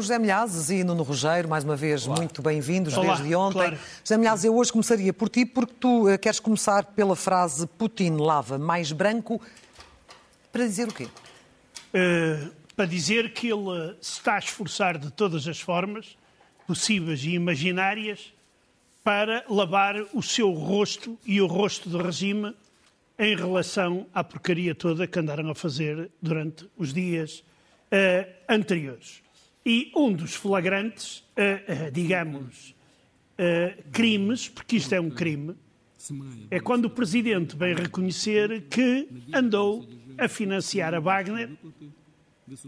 José 0.00 0.18
Milhazes 0.18 0.70
e 0.70 0.82
Nuno 0.82 1.02
Rogério, 1.02 1.48
mais 1.48 1.62
uma 1.62 1.76
vez 1.76 2.06
Olá. 2.06 2.16
muito 2.16 2.40
bem-vindos 2.40 2.94
desde 2.94 3.34
ontem. 3.34 3.58
claro. 3.58 3.78
José 4.02 4.16
Milhazes, 4.16 4.44
eu 4.46 4.56
hoje 4.56 4.72
começaria 4.72 5.12
por 5.12 5.28
ti 5.28 5.44
porque 5.44 5.74
tu 5.78 6.08
eh, 6.08 6.16
queres 6.16 6.40
começar 6.40 6.84
pela 6.84 7.14
frase 7.14 7.66
Putin 7.66 8.16
lava 8.16 8.58
mais 8.58 8.92
branco 8.92 9.40
para 10.50 10.64
dizer 10.64 10.88
o 10.88 10.94
quê? 10.94 11.06
Uh, 11.94 12.50
para 12.74 12.86
dizer 12.86 13.32
que 13.34 13.48
ele 13.48 13.68
uh, 13.68 13.96
se 14.00 14.12
está 14.12 14.36
a 14.36 14.38
esforçar 14.38 14.96
de 14.96 15.10
todas 15.10 15.46
as 15.46 15.60
formas 15.60 16.16
possíveis 16.66 17.22
e 17.24 17.30
imaginárias 17.30 18.32
para 19.04 19.44
lavar 19.50 19.96
o 20.14 20.22
seu 20.22 20.50
rosto 20.50 21.18
e 21.26 21.40
o 21.42 21.46
rosto 21.46 21.90
do 21.90 21.98
regime 22.02 22.54
em 23.18 23.36
relação 23.36 24.06
à 24.14 24.24
porcaria 24.24 24.74
toda 24.74 25.06
que 25.06 25.18
andaram 25.18 25.50
a 25.50 25.54
fazer 25.54 26.10
durante 26.22 26.66
os 26.78 26.94
dias 26.94 27.44
uh, 27.92 28.26
anteriores. 28.48 29.20
E 29.70 29.92
um 29.94 30.12
dos 30.12 30.34
flagrantes, 30.34 31.18
uh, 31.18 31.86
uh, 31.86 31.90
digamos, 31.92 32.74
uh, 33.38 33.82
crimes, 33.92 34.48
porque 34.48 34.74
isto 34.78 34.92
é 34.92 35.00
um 35.00 35.10
crime, 35.10 35.54
é 36.50 36.58
quando 36.58 36.86
o 36.86 36.90
Presidente 36.90 37.54
vem 37.54 37.72
reconhecer 37.72 38.62
que 38.68 39.06
andou 39.32 39.86
a 40.18 40.26
financiar 40.26 40.92
a 40.92 40.98
Wagner 40.98 41.50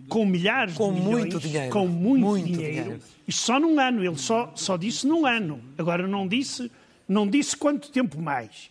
com 0.09 0.24
milhares 0.24 0.74
Com 0.77 0.93
de 0.95 1.01
milhões, 1.01 1.23
muito 1.24 1.41
dinheiro. 1.41 1.70
com 1.73 1.88
muito, 1.88 2.20
Muito 2.24 2.46
dinheiro. 2.46 2.83
dinheiro. 2.84 3.01
Isto 3.27 3.43
só 3.43 3.59
num 3.59 3.80
ano, 3.80 4.05
ele 4.05 4.16
só, 4.19 4.52
só 4.55 4.77
disse 4.77 5.05
num 5.05 5.27
ano. 5.27 5.60
Agora 5.77 6.07
não 6.07 6.29
disse, 6.29 6.71
não 7.09 7.27
disse 7.27 7.57
quanto 7.57 7.91
tempo 7.91 8.21
mais. 8.21 8.71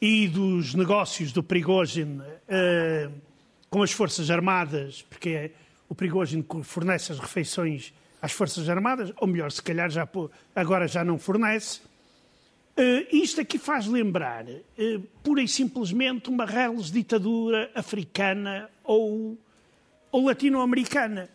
E 0.00 0.26
dos 0.26 0.72
negócios 0.74 1.32
do 1.32 1.42
Prigozhin 1.42 2.22
eh, 2.48 3.10
com 3.68 3.82
as 3.82 3.92
Forças 3.92 4.30
Armadas, 4.30 5.02
porque 5.02 5.28
é 5.28 5.50
o 5.88 5.94
Prigozhin 5.94 6.42
que 6.42 6.62
fornece 6.62 7.12
as 7.12 7.18
refeições 7.18 7.92
às 8.20 8.32
Forças 8.32 8.68
Armadas, 8.68 9.12
ou 9.16 9.26
melhor, 9.26 9.50
se 9.50 9.62
calhar 9.62 9.88
já, 9.90 10.08
agora 10.54 10.88
já 10.88 11.04
não 11.04 11.18
fornece. 11.18 11.80
Eh, 12.76 13.08
isto 13.12 13.40
aqui 13.40 13.58
faz 13.58 13.86
lembrar, 13.86 14.46
eh, 14.48 15.00
pura 15.22 15.42
e 15.42 15.48
simplesmente, 15.48 16.28
uma 16.28 16.44
reles 16.44 16.90
ditadura 16.90 17.70
africana 17.74 18.70
ou, 18.84 19.38
ou 20.10 20.24
latino-americana. 20.26 21.28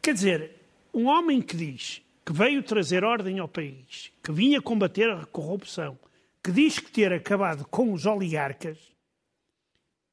Quer 0.00 0.14
dizer, 0.14 0.50
um 0.92 1.06
homem 1.06 1.40
que 1.40 1.56
diz 1.56 2.02
que 2.24 2.32
veio 2.32 2.62
trazer 2.62 3.04
ordem 3.04 3.38
ao 3.38 3.48
país, 3.48 4.12
que 4.22 4.32
vinha 4.32 4.60
combater 4.60 5.10
a 5.10 5.26
corrupção, 5.26 5.98
que 6.42 6.50
diz 6.50 6.78
que 6.78 6.90
ter 6.90 7.12
acabado 7.12 7.66
com 7.66 7.92
os 7.92 8.06
oligarcas, 8.06 8.78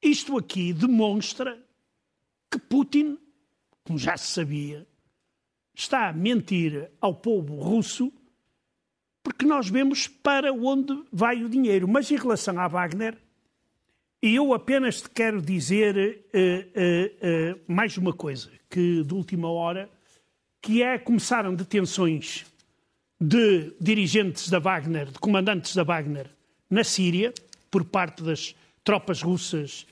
isto 0.02 0.38
aqui 0.38 0.74
demonstra 0.74 1.58
que 2.52 2.60
Putin, 2.60 3.18
como 3.84 3.98
já 3.98 4.18
se 4.18 4.28
sabia, 4.28 4.86
está 5.74 6.10
a 6.10 6.14
mentir 6.14 6.92
ao 7.00 7.16
povo 7.16 7.56
russo 7.56 8.12
porque 9.24 9.46
nós 9.46 9.70
vemos 9.70 10.08
para 10.08 10.52
onde 10.52 11.04
vai 11.12 11.44
o 11.44 11.50
dinheiro. 11.50 11.88
Mas 11.88 12.10
em 12.12 12.18
relação 12.18 12.60
à 12.60 12.68
Wagner, 12.68 13.18
eu 14.22 14.54
apenas 14.54 15.02
te 15.02 15.10
quero 15.10 15.42
dizer 15.42 15.98
eh, 16.34 16.68
eh, 16.74 17.14
eh, 17.22 17.56
mais 17.68 17.98
uma 17.98 18.14
coisa, 18.14 18.52
que 18.70 19.04
de 19.04 19.14
última 19.14 19.50
hora, 19.50 19.90
que 20.62 20.84
é 20.84 20.98
começaram 20.98 21.56
detenções 21.56 22.46
de 23.20 23.74
dirigentes 23.80 24.50
da 24.50 24.60
Wagner, 24.60 25.12
de 25.12 25.20
comandantes 25.20 25.76
da 25.76 25.84
Wagner 25.84 26.28
na 26.70 26.84
Síria, 26.84 27.34
por 27.70 27.84
parte 27.84 28.24
das 28.24 28.56
tropas 28.84 29.22
russas 29.22 29.86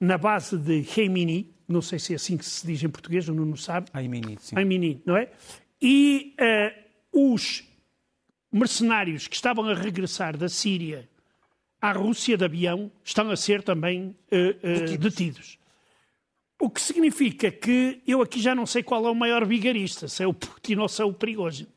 na 0.00 0.16
base 0.16 0.56
de 0.56 0.82
Khemini, 0.82 1.52
não 1.68 1.82
sei 1.82 1.98
se 1.98 2.12
é 2.12 2.16
assim 2.16 2.36
que 2.36 2.44
se 2.44 2.66
diz 2.66 2.82
em 2.82 2.88
português, 2.88 3.28
o 3.28 3.34
Nuno 3.34 3.56
sabe, 3.56 3.90
mini, 4.08 4.38
sim. 4.40 4.56
Mini, 4.64 5.02
não 5.04 5.16
é? 5.16 5.30
E 5.80 6.34
eh, 6.38 6.74
os 7.12 7.62
mercenários 8.50 9.28
que 9.28 9.36
estavam 9.36 9.66
a 9.68 9.74
regressar 9.74 10.36
da 10.36 10.48
Síria 10.48 11.08
à 11.80 11.92
Rússia 11.92 12.36
de 12.36 12.44
avião 12.44 12.90
estão 13.04 13.30
a 13.30 13.36
ser 13.36 13.62
também 13.62 14.16
eh, 14.30 14.56
eh, 14.62 14.96
detidos. 14.96 15.58
O 16.60 16.68
que 16.68 16.80
significa 16.80 17.50
que 17.52 18.02
eu 18.06 18.20
aqui 18.20 18.40
já 18.40 18.54
não 18.54 18.66
sei 18.66 18.82
qual 18.82 19.06
é 19.06 19.10
o 19.10 19.14
maior 19.14 19.44
vigarista, 19.46 20.08
se 20.08 20.22
é 20.22 20.26
o 20.26 20.34
Putin 20.34 20.76
ou 20.76 20.88
se 20.88 21.00
é 21.00 21.04
o 21.04 21.12
Prigozhin. 21.12 21.68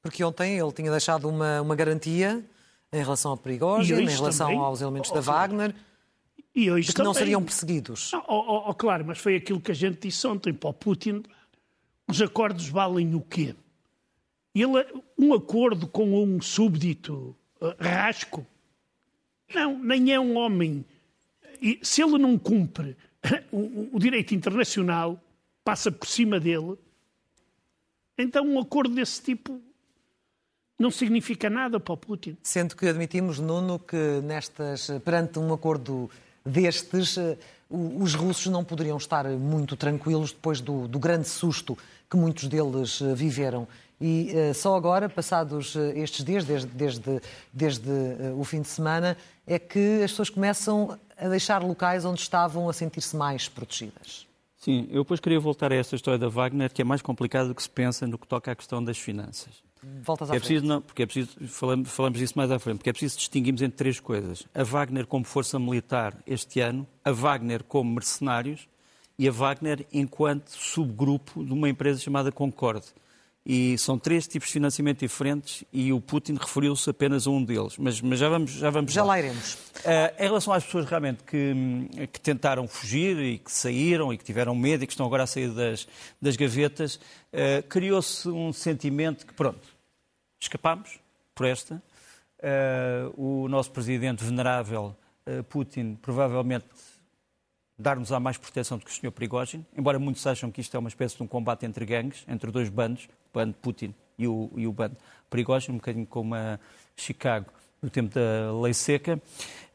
Porque 0.00 0.24
ontem 0.24 0.58
ele 0.58 0.72
tinha 0.72 0.90
deixado 0.90 1.28
uma, 1.28 1.60
uma 1.60 1.76
garantia 1.76 2.42
em 2.92 3.02
relação 3.02 3.32
ao 3.32 3.36
E 3.36 3.40
Prigozhin, 3.40 3.92
hoje 3.94 4.02
em 4.04 4.16
relação 4.16 4.46
também. 4.48 4.62
aos 4.62 4.80
elementos 4.80 5.10
Oh, 5.10 5.14
da. 5.14 5.20
Wagner, 5.20 5.74
E 6.54 6.70
hoje 6.70 6.92
que 6.92 6.98
não 6.98 7.06
também. 7.12 7.18
seriam 7.20 7.42
perseguidos. 7.42 8.10
Não, 8.12 8.24
oh, 8.28 8.44
oh, 8.46 8.70
oh, 8.70 8.74
claro, 8.74 9.04
mas 9.06 9.18
foi 9.18 9.36
aquilo 9.36 9.60
que 9.60 9.70
a 9.70 9.74
gente 9.74 10.00
disse 10.06 10.26
ontem 10.26 10.52
para 10.52 10.68
o 10.70 10.74
Putin. 10.74 11.22
Os 12.06 12.20
acordos 12.20 12.68
valem 12.68 13.14
o 13.14 13.20
quê? 13.22 13.54
Ele, 14.54 14.84
um 15.18 15.32
acordo 15.32 15.86
com 15.88 16.22
um 16.22 16.40
súbdito 16.42 17.34
eh, 17.60 17.74
rasco? 17.80 18.46
Não, 19.54 19.78
nem 19.82 20.12
é 20.12 20.20
um 20.20 20.36
homem. 20.36 20.84
E 21.60 21.78
se 21.82 22.02
ele 22.02 22.18
não 22.18 22.36
cumpre 22.38 22.96
o, 23.50 23.56
o- 23.58 23.90
o 23.94 23.98
direito 23.98 24.34
internacional, 24.34 25.18
passa 25.64 25.90
por 25.90 26.06
cima 26.06 26.38
dele, 26.38 26.76
então 28.18 28.44
um 28.46 28.58
acordo 28.58 28.94
desse 28.94 29.22
tipo 29.22 29.58
não 30.78 30.90
significa 30.90 31.48
nada 31.48 31.78
para 31.80 31.94
o 31.94 31.96
Putin. 31.96 32.36
Sendo 32.42 32.76
que 32.76 32.86
admitimos, 32.86 33.38
Nuno, 33.38 33.78
que 33.78 34.20
nestas, 34.22 34.88
perante 35.04 35.38
um 35.38 35.52
acordo 35.54 36.10
destes, 36.44 37.16
eh, 37.16 37.36
os 37.70 38.14
russos 38.14 38.46
não 38.46 38.64
poderiam 38.64 38.96
estar 38.96 39.26
muito 39.28 39.76
tranquilos 39.76 40.32
depois 40.32 40.60
do, 40.60 40.86
do 40.86 40.98
grande 40.98 41.28
susto 41.28 41.76
que 42.10 42.16
muitos 42.16 42.48
deles 42.48 43.00
eh, 43.00 43.14
viveram. 43.14 43.66
E 44.00 44.30
eh, 44.34 44.52
só 44.52 44.76
agora, 44.76 45.08
passados 45.08 45.76
estes 45.94 46.24
dias, 46.24 46.44
desde, 46.44 46.68
desde, 46.68 47.20
desde 47.52 47.90
o 48.36 48.44
fim 48.44 48.60
de 48.60 48.68
semana, 48.68 49.16
é 49.46 49.58
que 49.58 50.02
as 50.02 50.10
pessoas 50.10 50.30
começam 50.30 50.98
a 51.16 51.28
deixar 51.28 51.62
locais 51.62 52.04
onde 52.04 52.20
estavam 52.20 52.68
a 52.68 52.72
sentir-se 52.72 53.16
mais 53.16 53.48
protegidas. 53.48 54.26
Sim, 54.56 54.88
eu 54.90 55.02
depois 55.02 55.18
queria 55.18 55.40
voltar 55.40 55.72
a 55.72 55.74
essa 55.74 55.96
história 55.96 56.18
da 56.18 56.28
Wagner, 56.28 56.72
que 56.72 56.82
é 56.82 56.84
mais 56.84 57.02
complicada 57.02 57.48
do 57.48 57.54
que 57.54 57.62
se 57.62 57.70
pensa 57.70 58.06
no 58.06 58.18
que 58.18 58.26
toca 58.26 58.52
à 58.52 58.54
questão 58.54 58.82
das 58.82 58.98
finanças. 58.98 59.62
Voltas 60.02 60.30
à 60.30 60.34
É 60.34 60.38
frente. 60.38 60.46
preciso, 60.48 60.66
não, 60.66 60.80
porque 60.80 61.02
é 61.02 61.06
preciso, 61.06 61.36
falamos, 61.48 61.90
falamos 61.90 62.18
disso 62.18 62.34
mais 62.36 62.50
à 62.50 62.58
frente, 62.58 62.78
porque 62.78 62.90
é 62.90 62.92
preciso 62.92 63.16
distinguirmos 63.18 63.62
entre 63.62 63.76
três 63.76 63.98
coisas. 63.98 64.44
A 64.54 64.62
Wagner 64.62 65.06
como 65.06 65.24
força 65.24 65.58
militar 65.58 66.16
este 66.26 66.60
ano, 66.60 66.86
a 67.04 67.10
Wagner 67.10 67.64
como 67.64 67.92
mercenários 67.92 68.68
e 69.18 69.28
a 69.28 69.32
Wagner 69.32 69.86
enquanto 69.92 70.50
subgrupo 70.50 71.44
de 71.44 71.52
uma 71.52 71.68
empresa 71.68 72.00
chamada 72.00 72.30
Concorde. 72.30 72.86
E 73.44 73.76
são 73.76 73.98
três 73.98 74.28
tipos 74.28 74.46
de 74.46 74.52
financiamento 74.52 75.00
diferentes 75.00 75.64
e 75.72 75.92
o 75.92 76.00
Putin 76.00 76.34
referiu-se 76.34 76.88
apenas 76.88 77.26
a 77.26 77.30
um 77.30 77.42
deles. 77.44 77.76
Mas, 77.76 78.00
mas 78.00 78.20
já 78.20 78.28
vamos, 78.28 78.52
já 78.52 78.70
vamos 78.70 78.92
Já 78.92 79.02
lá 79.02 79.18
iremos. 79.18 79.54
Uh, 79.54 80.14
em 80.16 80.22
relação 80.22 80.52
às 80.52 80.62
pessoas 80.64 80.84
realmente 80.86 81.24
que, 81.24 82.06
que 82.12 82.20
tentaram 82.20 82.68
fugir 82.68 83.18
e 83.18 83.38
que 83.38 83.50
saíram 83.50 84.12
e 84.12 84.16
que 84.16 84.22
tiveram 84.22 84.54
medo 84.54 84.84
e 84.84 84.86
que 84.86 84.92
estão 84.92 85.04
agora 85.04 85.24
a 85.24 85.26
sair 85.26 85.48
das, 85.50 85.88
das 86.20 86.36
gavetas, 86.36 86.94
uh, 87.32 87.66
criou-se 87.68 88.28
um 88.28 88.52
sentimento 88.52 89.26
que, 89.26 89.34
pronto, 89.34 89.71
escapámos 90.44 90.98
por 91.34 91.46
esta. 91.46 91.82
Uh, 92.38 93.44
o 93.44 93.48
nosso 93.48 93.70
presidente 93.70 94.24
venerável, 94.24 94.96
uh, 95.26 95.44
Putin, 95.44 95.94
provavelmente 96.00 96.66
dar-nos-á 97.78 98.18
mais 98.20 98.36
proteção 98.36 98.78
do 98.78 98.84
que 98.84 98.90
o 98.90 98.94
Sr. 98.94 99.10
Prigozhin, 99.12 99.64
embora 99.76 99.98
muitos 99.98 100.26
acham 100.26 100.50
que 100.50 100.60
isto 100.60 100.76
é 100.76 100.78
uma 100.78 100.88
espécie 100.88 101.16
de 101.16 101.22
um 101.22 101.26
combate 101.26 101.64
entre 101.66 101.84
gangues, 101.84 102.24
entre 102.28 102.50
dois 102.50 102.68
bandos, 102.68 103.04
o 103.04 103.38
bando 103.38 103.54
Putin 103.54 103.94
e 104.18 104.26
o, 104.28 104.50
e 104.56 104.66
o 104.66 104.72
bando 104.72 104.96
Prigozhin, 105.30 105.72
um 105.72 105.76
bocadinho 105.76 106.06
como 106.06 106.34
a 106.34 106.58
Chicago 106.96 107.46
no 107.80 107.88
tempo 107.90 108.14
da 108.14 108.52
lei 108.60 108.74
seca. 108.74 109.20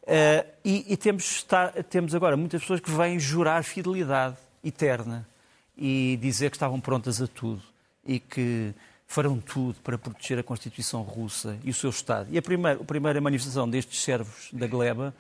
Eh, 0.06 0.46
e 0.64 0.94
e 0.94 0.96
temos, 0.98 1.24
está- 1.38 1.72
temos 1.84 2.16
agora 2.16 2.38
muitas 2.38 2.62
pessoas 2.62 2.80
que 2.80 2.92
vêm 2.92 3.20
jurar 3.20 3.62
fidelidade 3.64 4.38
eterna 4.64 5.28
e 5.76 6.18
dizer 6.22 6.50
que 6.50 6.56
estavam 6.56 6.80
prontas 6.80 7.22
a 7.22 7.28
tudo 7.28 7.62
e 8.06 8.20
que 8.20 8.74
farão 9.08 9.40
tudo 9.40 9.80
para 9.82 9.98
proteger 9.98 10.38
a 10.38 10.44
Constituição 10.44 11.02
russa 11.02 11.58
e 11.64 11.72
o 11.72 11.74
seu 11.74 11.90
Estado. 11.90 12.28
E 12.30 12.38
a 12.38 12.42
primeira, 12.42 12.80
a 12.80 12.84
primeira 12.84 13.22
manifestação 13.22 13.68
destes 13.68 14.04
servos 14.04 14.50
da 14.52 14.68
Gleba 14.68 15.16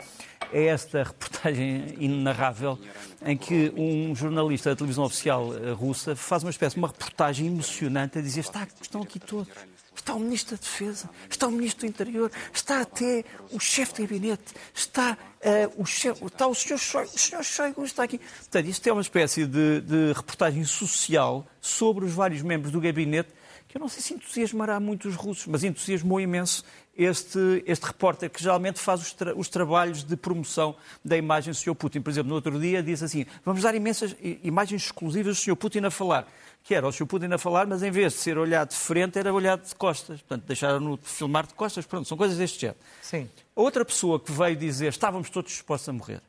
é 0.51 0.65
esta 0.65 1.03
reportagem 1.03 1.95
inenarrável 1.97 2.77
em 3.25 3.37
que 3.37 3.73
um 3.75 4.13
jornalista 4.13 4.71
da 4.71 4.75
televisão 4.75 5.05
oficial 5.05 5.55
eh, 5.55 5.71
russa 5.71 6.15
faz 6.15 6.43
uma 6.43 6.51
espécie 6.51 6.75
de 6.75 6.79
uma 6.79 6.89
reportagem 6.89 7.47
emocionante 7.47 8.19
a 8.19 8.21
dizer 8.21 8.41
está, 8.41 8.67
estão 8.81 9.01
aqui 9.01 9.19
todos. 9.19 9.47
Está 9.95 10.13
o 10.13 10.19
Ministro 10.19 10.55
da 10.55 10.61
Defesa, 10.61 11.09
está 11.27 11.47
o 11.47 11.51
Ministro 11.51 11.81
do 11.81 11.89
Interior, 11.89 12.31
está 12.53 12.81
até 12.81 13.25
o 13.51 13.59
chefe 13.59 13.95
de 13.95 14.01
gabinete, 14.03 14.53
está, 14.73 15.17
eh, 15.41 15.67
o, 15.75 15.85
chefe, 15.85 16.23
está 16.23 16.45
o 16.45 16.53
Sr. 16.53 16.77
Shoigu, 16.77 17.11
o 17.15 17.17
Sr. 17.17 17.43
Shoigu 17.43 17.83
está 17.83 18.03
aqui. 18.03 18.19
Portanto, 18.19 18.67
isto 18.67 18.87
é 18.87 18.93
uma 18.93 19.01
espécie 19.01 19.45
de, 19.45 19.81
de 19.81 20.13
reportagem 20.13 20.63
social 20.65 21.47
sobre 21.59 22.05
os 22.05 22.13
vários 22.13 22.43
membros 22.43 22.71
do 22.71 22.79
gabinete 22.79 23.29
eu 23.77 23.79
não 23.79 23.87
sei 23.87 24.01
se 24.01 24.13
entusiasmará 24.15 24.79
muito 24.79 25.07
os 25.07 25.15
russos, 25.15 25.45
mas 25.45 25.63
entusiasmou 25.63 26.19
imenso 26.19 26.63
este, 26.97 27.63
este 27.67 27.85
repórter 27.85 28.27
que 28.27 28.41
geralmente 28.41 28.79
faz 28.79 29.01
os, 29.01 29.13
tra 29.13 29.37
os, 29.37 29.47
trabalhos 29.47 30.03
de 30.03 30.17
promoção 30.17 30.75
da 31.05 31.15
imagem 31.15 31.51
do 31.51 31.55
Sr. 31.55 31.75
Putin. 31.75 32.01
Por 32.01 32.09
exemplo, 32.09 32.29
no 32.29 32.35
outro 32.35 32.59
dia 32.59 32.81
disse 32.81 33.05
assim, 33.05 33.25
vamos 33.45 33.61
dar 33.61 33.75
imensas 33.75 34.15
imagens 34.43 34.85
exclusivas 34.85 35.37
do 35.37 35.41
Sr. 35.43 35.55
Putin 35.55 35.85
a 35.85 35.91
falar. 35.91 36.27
Que 36.63 36.73
era 36.73 36.87
o 36.87 36.91
Sr. 36.91 37.05
Putin 37.05 37.27
a 37.27 37.37
falar, 37.37 37.67
mas 37.67 37.83
em 37.83 37.91
vez 37.91 38.13
de 38.13 38.19
ser 38.19 38.35
olhado 38.35 38.69
de 38.69 38.75
frente, 38.75 39.19
era 39.19 39.31
olhado 39.31 39.63
de 39.63 39.75
costas. 39.75 40.21
Portanto, 40.21 40.45
deixaram-no 40.47 40.97
filmar 41.03 41.45
de 41.45 41.53
costas. 41.53 41.85
Pronto, 41.85 42.07
são 42.07 42.17
coisas 42.17 42.35
deste 42.35 42.61
género. 42.61 42.79
Sim. 42.99 43.29
Outra 43.55 43.85
pessoa 43.85 44.19
que 44.19 44.31
veio 44.31 44.55
dizer 44.55 44.87
estávamos 44.87 45.29
todos 45.29 45.51
dispostos 45.51 45.87
a 45.87 45.93
morrer. 45.93 46.21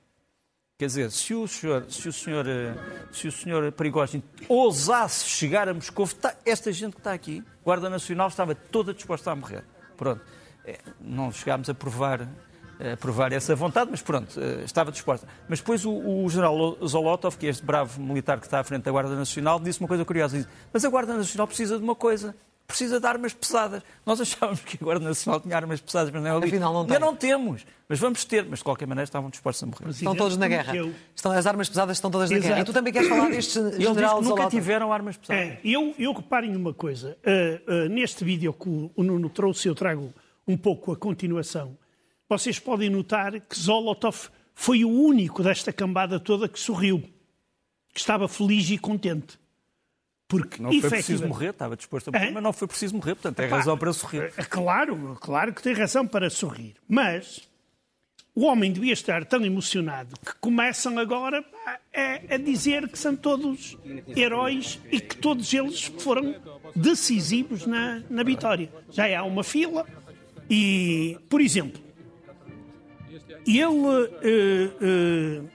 Quer 0.78 0.86
dizer, 0.86 1.10
se 1.10 1.34
o 1.34 1.48
senhor, 1.48 1.86
se 1.90 2.08
o 2.08 2.12
senhor, 2.12 2.46
eh, 2.46 2.72
se 3.10 3.26
o 3.26 3.32
senhor 3.32 3.72
Perigógeno 3.72 4.22
ousasse 4.48 5.25
chegar 5.25 5.69
a 5.69 5.75
Moscou, 5.75 6.06
tá, 6.06 6.36
esta 6.46 6.70
gente 6.70 6.92
que 6.92 7.00
está 7.00 7.12
aqui, 7.12 7.42
Guarda 7.64 7.90
Nacional, 7.90 8.28
estava 8.28 8.54
toda 8.54 8.94
disposta 8.94 9.32
a 9.32 9.34
morrer. 9.34 9.64
Pronto. 9.96 10.22
É, 10.64 10.78
não 11.00 11.32
chegámos 11.32 11.69
a 11.69 11.75
provar, 11.75 12.28
a 12.78 12.96
provar 12.96 13.32
essa 13.32 13.56
vontade, 13.56 13.90
mas 13.90 14.02
pronto, 14.02 14.38
eh, 14.38 14.62
estava 14.64 14.92
disposta. 14.92 15.26
Mas 15.48 15.58
depois 15.58 15.84
o, 15.84 15.90
o 15.90 16.30
general 16.30 16.78
Zolotov, 16.86 17.36
que 17.36 17.48
é 17.48 17.50
este 17.50 17.66
bravo 17.66 18.00
militar 18.00 18.38
que 18.38 18.46
está 18.46 18.60
à 18.60 18.62
frente 18.62 18.84
da 18.84 18.92
Guarda 18.92 19.16
Nacional, 19.16 19.58
disse 19.58 19.81
uma 19.81 19.88
coisa 19.88 20.04
curiosa. 20.04 20.36
Disse, 20.36 20.48
mas 20.72 20.84
a 20.84 20.88
Guarda 20.88 21.12
Nacional 21.12 21.48
precisa 21.48 21.76
de 21.76 21.82
uma 21.82 21.96
coisa, 21.96 22.36
precisa 22.69 23.00
de 23.00 23.06
armas 23.06 23.32
pesadas. 23.32 23.82
Nós 24.05 24.20
achávamos 24.20 24.61
que 24.61 24.76
a 24.81 24.85
Guarda 24.85 25.09
Nacional 25.09 25.41
tinha 25.41 25.56
armas 25.56 25.81
pesadas, 25.81 26.12
mas 26.12 26.23
não 26.23 26.31
é 26.31 26.37
ali. 26.37 26.47
Afinal, 26.47 26.73
não 26.75 26.85
tem. 26.85 26.97
Ainda 26.97 27.06
não 27.06 27.17
temos, 27.17 27.67
mas 27.88 27.99
vamos 27.99 28.25
ter. 28.26 28.44
Mas 28.44 28.59
de 28.59 28.65
qualquer 28.65 28.87
maneira 28.87 29.05
estavam 29.05 29.31
dispostos 29.31 29.62
a 29.62 29.67
morrer. 29.67 29.91
Estão 29.91 30.15
todos 30.15 30.37
na 30.37 30.47
guerra. 30.47 30.75
Estão, 31.17 31.32
as 31.32 31.47
armas 31.47 31.69
pesadas 31.69 31.97
estão 31.97 32.11
todas 32.11 32.31
na 32.31 32.37
Exato. 32.37 32.49
guerra. 32.49 32.61
E 32.61 32.65
tu 32.65 32.73
também 32.75 32.93
queres 32.93 33.09
falar 33.09 33.31
deste 33.31 33.59
general 33.81 34.20
nunca 34.20 34.49
tiveram 34.50 34.93
armas 34.93 35.17
pesadas. 35.17 35.44
É, 35.44 35.61
eu, 35.65 35.94
eu 35.99 36.12
reparem 36.12 36.55
uma 36.55 36.75
coisa. 36.75 37.17
Uh, 37.25 37.73
uh, 37.73 37.88
neste 37.88 38.23
vídeo 38.23 38.53
que 38.53 38.69
o 38.69 39.03
Nuno 39.03 39.31
trouxe, 39.31 39.67
eu 39.67 39.75
trago 39.75 40.12
um 40.47 40.56
pouco 40.56 40.93
a 40.93 40.97
continuação, 40.97 41.76
vocês 42.29 42.59
podem 42.59 42.91
notar 42.91 43.41
que 43.41 43.59
Zolotov 43.59 44.29
foi 44.55 44.85
o 44.85 44.91
único 44.91 45.43
desta 45.43 45.73
cambada 45.73 46.20
toda 46.20 46.49
que 46.49 46.59
sorriu, 46.59 47.03
que 47.93 48.00
estava 48.00 48.29
feliz 48.29 48.69
e 48.70 48.76
contente. 48.76 49.38
Porque, 50.28 50.62
não 50.62 50.70
foi 50.70 50.90
preciso 50.90 51.26
morrer, 51.26 51.50
estava 51.50 51.75
disposto 51.75 52.08
a 52.08 52.12
morrer, 52.12 52.26
é? 52.26 52.30
mas 52.30 52.42
não 52.42 52.52
foi 52.52 52.69
preciso 52.69 52.94
morrer, 52.94 53.14
portanto 53.14 53.36
tem 53.36 53.48
razão 53.48 53.78
para 53.78 53.92
sorrir. 53.94 54.30
É, 54.36 54.44
claro, 54.44 55.16
claro 55.19 55.54
que 55.54 55.62
tem 55.62 55.72
razão 55.72 56.06
para 56.06 56.28
sorrir. 56.28 56.75
Mas 56.86 57.48
o 58.34 58.44
homem 58.44 58.70
devia 58.70 58.92
estar 58.92 59.25
tão 59.25 59.42
emocionado 59.44 60.14
que 60.25 60.34
começam 60.38 60.98
agora 60.98 61.42
a, 61.92 62.34
a 62.34 62.36
dizer 62.36 62.86
que 62.88 62.98
são 62.98 63.16
todos 63.16 63.76
heróis 64.14 64.78
e 64.92 65.00
que 65.00 65.16
todos 65.16 65.52
eles 65.52 65.84
foram 65.98 66.36
decisivos 66.76 67.66
na, 67.66 68.02
na 68.10 68.22
vitória. 68.22 68.70
Já 68.90 69.19
há 69.19 69.24
uma 69.24 69.42
fila, 69.42 69.86
e, 70.48 71.19
por 71.28 71.40
exemplo, 71.40 71.82
ele 73.46 73.64
uh, 73.64 75.42
uh, 75.42 75.48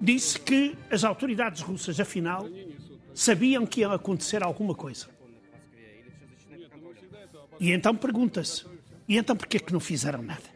disse 0.00 0.38
que 0.38 0.76
as 0.90 1.02
autoridades 1.02 1.60
russas, 1.60 1.98
afinal, 1.98 2.46
sabiam 3.14 3.66
que 3.66 3.80
ia 3.80 3.92
acontecer 3.92 4.42
alguma 4.42 4.74
coisa. 4.74 5.08
E 7.60 7.70
então 7.70 7.94
pergunta-se: 7.94 8.64
e 9.08 9.16
então 9.16 9.36
porquê 9.36 9.58
que 9.58 9.72
não 9.72 9.80
fizeram 9.80 10.22
nada? 10.22 10.52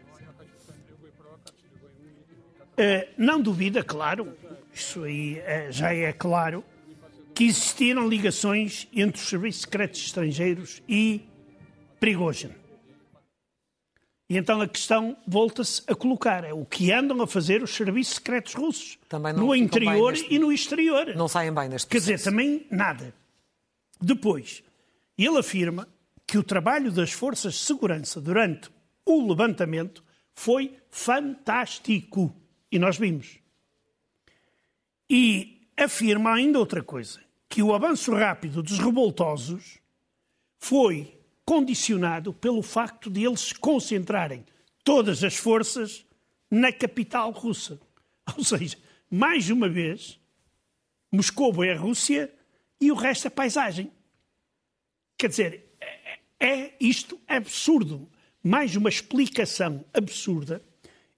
Uh, 2.72 3.08
não 3.16 3.40
duvida, 3.40 3.82
claro, 3.82 4.36
isso 4.74 5.04
aí 5.04 5.40
já 5.70 5.94
é 5.94 6.12
claro, 6.12 6.62
que 7.34 7.44
existiram 7.44 8.08
ligações 8.08 8.88
entre 8.92 9.20
os 9.20 9.28
serviços 9.28 9.62
secretos 9.62 10.00
estrangeiros 10.00 10.82
e 10.88 11.22
Prigozhin. 11.98 12.50
E 14.28 14.36
então 14.36 14.60
a 14.60 14.66
questão 14.66 15.16
volta-se 15.26 15.82
a 15.86 15.94
colocar: 15.94 16.44
é 16.44 16.52
o 16.52 16.64
que 16.64 16.92
andam 16.92 17.22
a 17.22 17.26
fazer 17.26 17.62
os 17.62 17.74
serviços 17.74 18.14
secretos 18.14 18.54
russos 18.54 18.98
no 19.36 19.54
interior 19.54 20.12
neste... 20.12 20.34
e 20.34 20.38
no 20.38 20.52
exterior. 20.52 21.14
Não 21.14 21.28
saem 21.28 21.52
bem 21.52 21.68
neste 21.68 21.88
Quer 21.88 21.98
dizer, 21.98 22.22
também 22.22 22.66
nada. 22.70 23.14
Depois, 24.00 24.62
ele 25.16 25.38
afirma 25.38 25.88
que 26.26 26.36
o 26.36 26.42
trabalho 26.42 26.90
das 26.90 27.12
forças 27.12 27.54
de 27.54 27.60
segurança 27.60 28.20
durante 28.20 28.68
o 29.04 29.28
levantamento 29.28 30.02
foi 30.34 30.76
fantástico. 30.90 32.34
E 32.70 32.78
nós 32.78 32.98
vimos. 32.98 33.38
E 35.08 35.68
afirma 35.76 36.34
ainda 36.34 36.58
outra 36.58 36.82
coisa: 36.82 37.20
que 37.48 37.62
o 37.62 37.72
avanço 37.72 38.12
rápido 38.12 38.60
dos 38.60 38.78
revoltosos 38.80 39.78
foi 40.58 41.15
condicionado 41.46 42.34
pelo 42.34 42.60
facto 42.60 43.08
de 43.08 43.24
eles 43.24 43.52
concentrarem 43.52 44.44
todas 44.82 45.24
as 45.24 45.36
forças 45.36 46.04
na 46.50 46.72
capital 46.72 47.30
russa. 47.30 47.80
Ou 48.36 48.44
seja, 48.44 48.76
mais 49.08 49.48
uma 49.48 49.68
vez, 49.68 50.18
Moscou 51.10 51.64
é 51.64 51.72
a 51.72 51.78
Rússia 51.78 52.30
e 52.80 52.90
o 52.90 52.94
resto 52.94 53.28
é 53.28 53.30
paisagem. 53.30 53.90
Quer 55.16 55.28
dizer, 55.28 55.64
é, 55.80 56.18
é 56.40 56.76
isto 56.80 57.18
absurdo. 57.26 58.08
Mais 58.42 58.76
uma 58.76 58.88
explicação 58.88 59.84
absurda. 59.94 60.62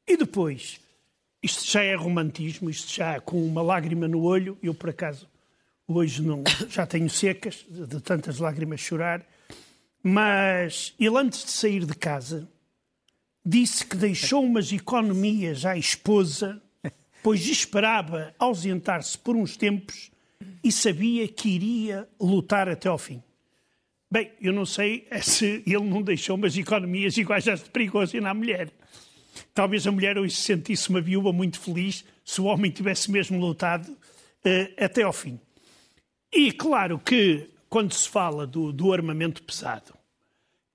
E 0.07 0.17
depois, 0.17 0.81
isto 1.43 1.71
já 1.71 1.83
é 1.83 1.95
romantismo, 1.95 2.71
isto 2.71 2.93
já 2.93 3.21
com 3.21 3.45
uma 3.45 3.63
lágrima 3.63 4.09
no 4.09 4.23
olho. 4.23 4.57
Eu, 4.63 4.75
por 4.75 4.91
acaso, 4.91 5.29
hoje 5.87 6.23
não, 6.23 6.43
já 6.69 6.87
tenho 6.87 7.09
secas 7.11 7.67
de, 7.69 8.01
tantas 8.01 8.39
lágrimas 8.39 8.81
chorar. 8.81 9.27
Mas 10.03 10.95
ele, 10.99 11.19
antes 11.19 11.45
de 11.45 11.51
sair 11.51 11.85
de 11.85 11.95
casa, 11.95 12.49
disse 13.45 13.85
que 13.85 13.97
deixou 13.97 14.45
umas 14.45 14.73
economias 14.73 15.65
à 15.65 15.77
esposa, 15.77 16.63
pois 17.23 17.47
esperava 17.47 18.35
ausentar-se 18.39 19.19
por 19.19 19.35
uns 19.37 19.57
tempos 19.57 20.11
e 20.63 20.71
sabia 20.71 21.27
que 21.27 21.49
iria 21.49 22.09
lutar 22.21 22.69
até 22.69 22.89
ao 22.89 22.99
fim. 22.99 23.23
Bem, 24.11 24.33
eu 24.41 24.53
não 24.53 24.65
sei 24.65 25.07
se 25.23 25.63
ele 25.67 25.85
não 25.85 26.03
deixou 26.03 26.37
umas 26.37 26.57
economias 26.57 27.17
iguais 27.17 27.47
às 27.49 27.63
de 27.63 27.71
perigoso 27.71 28.19
na 28.21 28.33
mulher. 28.33 28.71
Talvez 29.55 29.87
a 29.87 29.93
mulher 29.93 30.19
hoje 30.19 30.35
se 30.35 30.43
sentisse 30.43 30.89
uma 30.89 31.01
viúva 31.01 31.33
muito 31.33 31.61
feliz 31.61 32.05
se 32.25 32.41
o 32.41 32.45
homem 32.45 32.71
tivesse 32.71 33.11
mesmo 33.11 33.39
lutado 33.39 33.89
uh, 33.89 34.85
até 34.85 35.03
ao 35.03 35.13
fim. 35.13 35.39
E 36.33 36.53
claro 36.53 36.99
que 36.99 37.49
quando 37.69 37.93
se 37.93 38.09
fala 38.09 38.47
do, 38.47 38.73
do 38.73 38.93
armamento 38.93 39.43
pesado, 39.43 39.95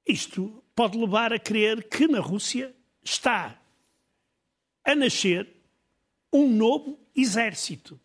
isto 0.06 0.63
pode 0.75 0.98
levar 0.98 1.34
a 1.34 1.40
crer 1.40 1.88
que 1.88 2.07
na 2.07 2.19
Rússia 2.19 2.74
está 3.04 3.60
a 4.84 4.96
nascer 4.96 5.48
um 6.32 6.50
novo 6.50 7.00
exército, 7.15 8.00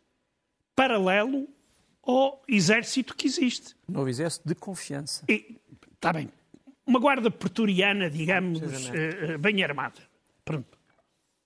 paralelo 0.77 1.49
ao 2.03 2.43
exército 2.47 3.15
que 3.15 3.27
existe. 3.27 3.75
Um 3.89 3.93
novo 3.95 4.09
exército 4.09 4.47
de 4.49 4.55
confiança. 4.55 5.25
Está 5.29 6.13
bem. 6.13 6.31
Uma 6.87 7.01
guarda 7.01 7.31
pretoriana, 7.31 8.09
digamos, 8.09 8.63
eh, 8.63 9.33
eh, 9.33 9.39
bem 9.39 9.63
armada. 9.63 10.01
Pronto. 10.45 10.78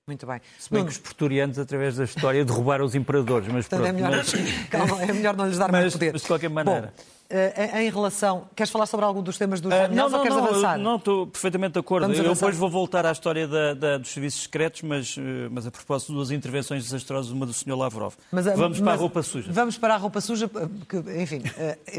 Muito 0.09 0.26
bem. 0.26 0.40
Se 0.59 0.68
bem 0.68 0.85
que 0.85 0.90
os 0.90 0.99
pretorianos, 0.99 1.61
através 1.61 1.94
da 1.94 2.02
história, 2.02 2.42
derrubaram 2.44 2.85
os 2.85 2.97
imperadores, 2.97 3.47
mas 3.47 3.68
pronto. 3.68 3.87
É 3.87 3.92
melhor, 3.92 4.11
mas... 4.11 4.32
calma, 4.68 5.00
é 5.00 5.12
melhor 5.12 5.37
não 5.37 5.47
lhes 5.47 5.56
dar 5.56 5.71
mas, 5.71 5.80
mais 5.80 5.92
poder. 5.92 6.12
Mas 6.12 6.23
de 6.23 6.26
qualquer 6.26 6.50
maneira. 6.50 6.92
Bom, 6.97 7.02
eh, 7.30 7.85
em 7.85 7.88
relação. 7.88 8.49
Queres 8.56 8.73
falar 8.73 8.87
sobre 8.87 9.06
algum 9.06 9.23
dos 9.23 9.38
temas 9.38 9.61
dos 9.61 9.73
uh, 9.73 9.88
não, 9.92 10.11
não, 10.11 10.18
ou 10.18 10.23
queres 10.25 10.37
não, 10.37 10.44
avançar? 10.44 10.76
Não, 10.76 10.97
estou 10.97 11.28
perfeitamente 11.28 11.75
de 11.75 11.78
acordo. 11.78 12.12
Eu 12.12 12.35
depois 12.35 12.56
vou 12.56 12.68
voltar 12.68 13.06
à 13.06 13.12
história 13.12 13.47
da, 13.47 13.75
da, 13.75 13.99
dos 13.99 14.12
serviços 14.12 14.42
secretos, 14.42 14.82
mas, 14.82 15.14
eh, 15.16 15.49
mas 15.52 15.68
a 15.68 15.71
propósito 15.71 16.09
de 16.09 16.14
duas 16.16 16.32
intervenções 16.32 16.82
desastrosas, 16.82 17.30
uma 17.30 17.47
do 17.47 17.52
Sr. 17.52 17.76
Lavrov. 17.76 18.14
Mas, 18.32 18.44
vamos 18.44 18.80
mas, 18.80 18.80
para 18.80 18.92
a 18.92 18.97
roupa 18.97 19.23
suja. 19.23 19.52
Vamos 19.52 19.78
para 19.78 19.94
a 19.94 19.97
roupa 19.99 20.21
suja, 20.21 20.50
que, 20.88 20.97
enfim. 21.23 21.42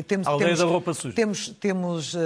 temos, 0.06 0.28
a 0.28 0.38
temos, 0.38 0.60
da 0.60 0.66
roupa 0.66 0.94
suja. 0.94 1.16
Temos, 1.16 1.48
temos 1.58 2.14
uh, 2.16 2.20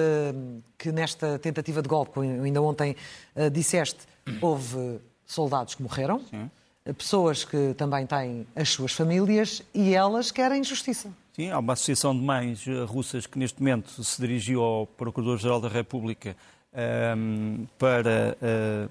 que 0.76 0.92
nesta 0.92 1.38
tentativa 1.38 1.84
de 1.84 1.88
golpe, 1.88 2.20
ainda 2.20 2.64
ontem 2.64 2.96
uh, 3.36 3.50
disseste, 3.52 4.00
houve 4.42 5.00
soldados 5.28 5.76
que 5.76 5.84
morreram, 5.84 6.22
Sim. 6.30 6.50
pessoas 6.98 7.44
que 7.44 7.74
também 7.78 8.08
têm 8.08 8.48
as 8.56 8.70
suas 8.70 8.94
famílias 8.94 9.62
e 9.74 9.94
elas 9.94 10.32
querem 10.32 10.64
justiça. 10.64 11.12
Sim, 11.34 11.52
há 11.52 11.60
uma 11.60 11.74
associação 11.74 12.18
de 12.18 12.24
mães 12.24 12.66
eh, 12.68 12.84
russas 12.84 13.28
que 13.28 13.38
neste 13.38 13.60
momento 13.60 14.04
se 14.04 14.20
dirigiu 14.20 14.64
ao 14.64 14.88
Procurador-Geral 14.88 15.62
da 15.62 15.68
República 15.68 16.36
um, 16.74 16.80
ehm, 16.80 17.68
para 17.78 18.36
uh, 18.42 18.90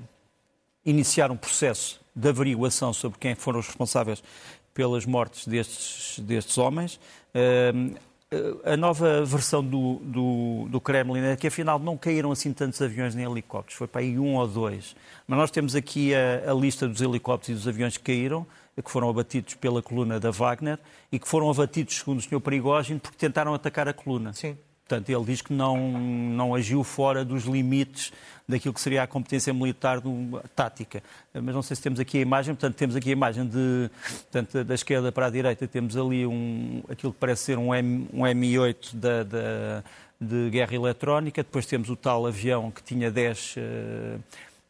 iniciar 0.84 1.32
um 1.32 1.36
processo 1.36 2.00
de 2.14 2.28
averiguação 2.28 2.92
sobre 2.92 3.18
quem 3.18 3.34
foram 3.34 3.58
os 3.58 3.66
responsáveis 3.66 4.22
pelas 4.72 5.04
mortes 5.04 5.48
destes, 5.48 6.20
destes 6.20 6.56
homens. 6.56 7.00
Uh, 7.34 7.96
a 8.64 8.76
nova 8.76 9.24
versão 9.24 9.62
do, 9.62 10.00
do, 10.02 10.66
do, 10.68 10.80
Kremlin 10.80 11.20
é 11.20 11.36
que 11.36 11.46
afinal 11.46 11.78
não 11.78 11.96
caíram 11.96 12.32
assim 12.32 12.52
tantos 12.52 12.82
aviões 12.82 13.14
nem 13.14 13.24
helicópteros, 13.24 13.78
foi 13.78 13.86
para 13.86 14.00
aí 14.00 14.18
um 14.18 14.34
ou 14.34 14.48
dois. 14.48 14.96
Mas 15.28 15.38
nós 15.38 15.50
temos 15.50 15.76
aqui 15.76 16.12
a, 16.12 16.50
a 16.50 16.54
lista 16.54 16.88
dos 16.88 17.00
helicópteros 17.00 17.48
e 17.50 17.54
dos 17.54 17.68
aviões 17.68 17.96
que 17.96 18.02
caíram, 18.02 18.44
que 18.82 18.90
foram 18.90 19.08
abatidos 19.08 19.54
pela 19.54 19.80
coluna 19.80 20.18
da 20.18 20.32
Wagner 20.32 20.78
e 21.10 21.18
que 21.20 21.28
foram 21.28 21.48
abatidos, 21.48 21.98
segundo 21.98 22.18
o 22.18 22.22
Sr. 22.22 22.40
Perigógeno, 22.40 22.98
porque 22.98 23.16
tentaram 23.16 23.54
atacar 23.54 23.88
a 23.88 23.92
coluna. 23.92 24.32
Sim. 24.32 24.58
Portanto, 24.88 25.10
ele 25.10 25.24
diz 25.24 25.42
que 25.42 25.52
não, 25.52 25.98
não 25.98 26.54
agiu 26.54 26.84
fora 26.84 27.24
dos 27.24 27.42
limites 27.42 28.12
daquilo 28.48 28.72
que 28.72 28.80
seria 28.80 29.02
a 29.02 29.06
competência 29.06 29.52
militar 29.52 30.00
do, 30.00 30.40
tática. 30.54 31.02
Mas 31.34 31.52
não 31.52 31.60
sei 31.60 31.74
se 31.74 31.82
temos 31.82 31.98
aqui 31.98 32.18
a 32.18 32.20
imagem, 32.20 32.54
portanto, 32.54 32.76
temos 32.76 32.94
aqui 32.94 33.08
a 33.08 33.12
imagem 33.12 33.46
de, 33.46 33.90
portanto, 34.30 34.62
da 34.62 34.74
esquerda 34.74 35.10
para 35.10 35.26
a 35.26 35.30
direita, 35.30 35.66
temos 35.66 35.96
ali 35.96 36.24
um, 36.24 36.84
aquilo 36.88 37.12
que 37.12 37.18
parece 37.18 37.42
ser 37.42 37.58
um, 37.58 37.74
M, 37.74 38.08
um 38.12 38.22
Mi-8 38.32 38.94
da, 38.94 39.24
da, 39.24 39.84
de 40.20 40.50
guerra 40.50 40.76
eletrónica, 40.76 41.42
depois 41.42 41.66
temos 41.66 41.90
o 41.90 41.96
tal 41.96 42.24
avião 42.24 42.70
que 42.70 42.80
tinha 42.82 43.10
10, 43.10 43.56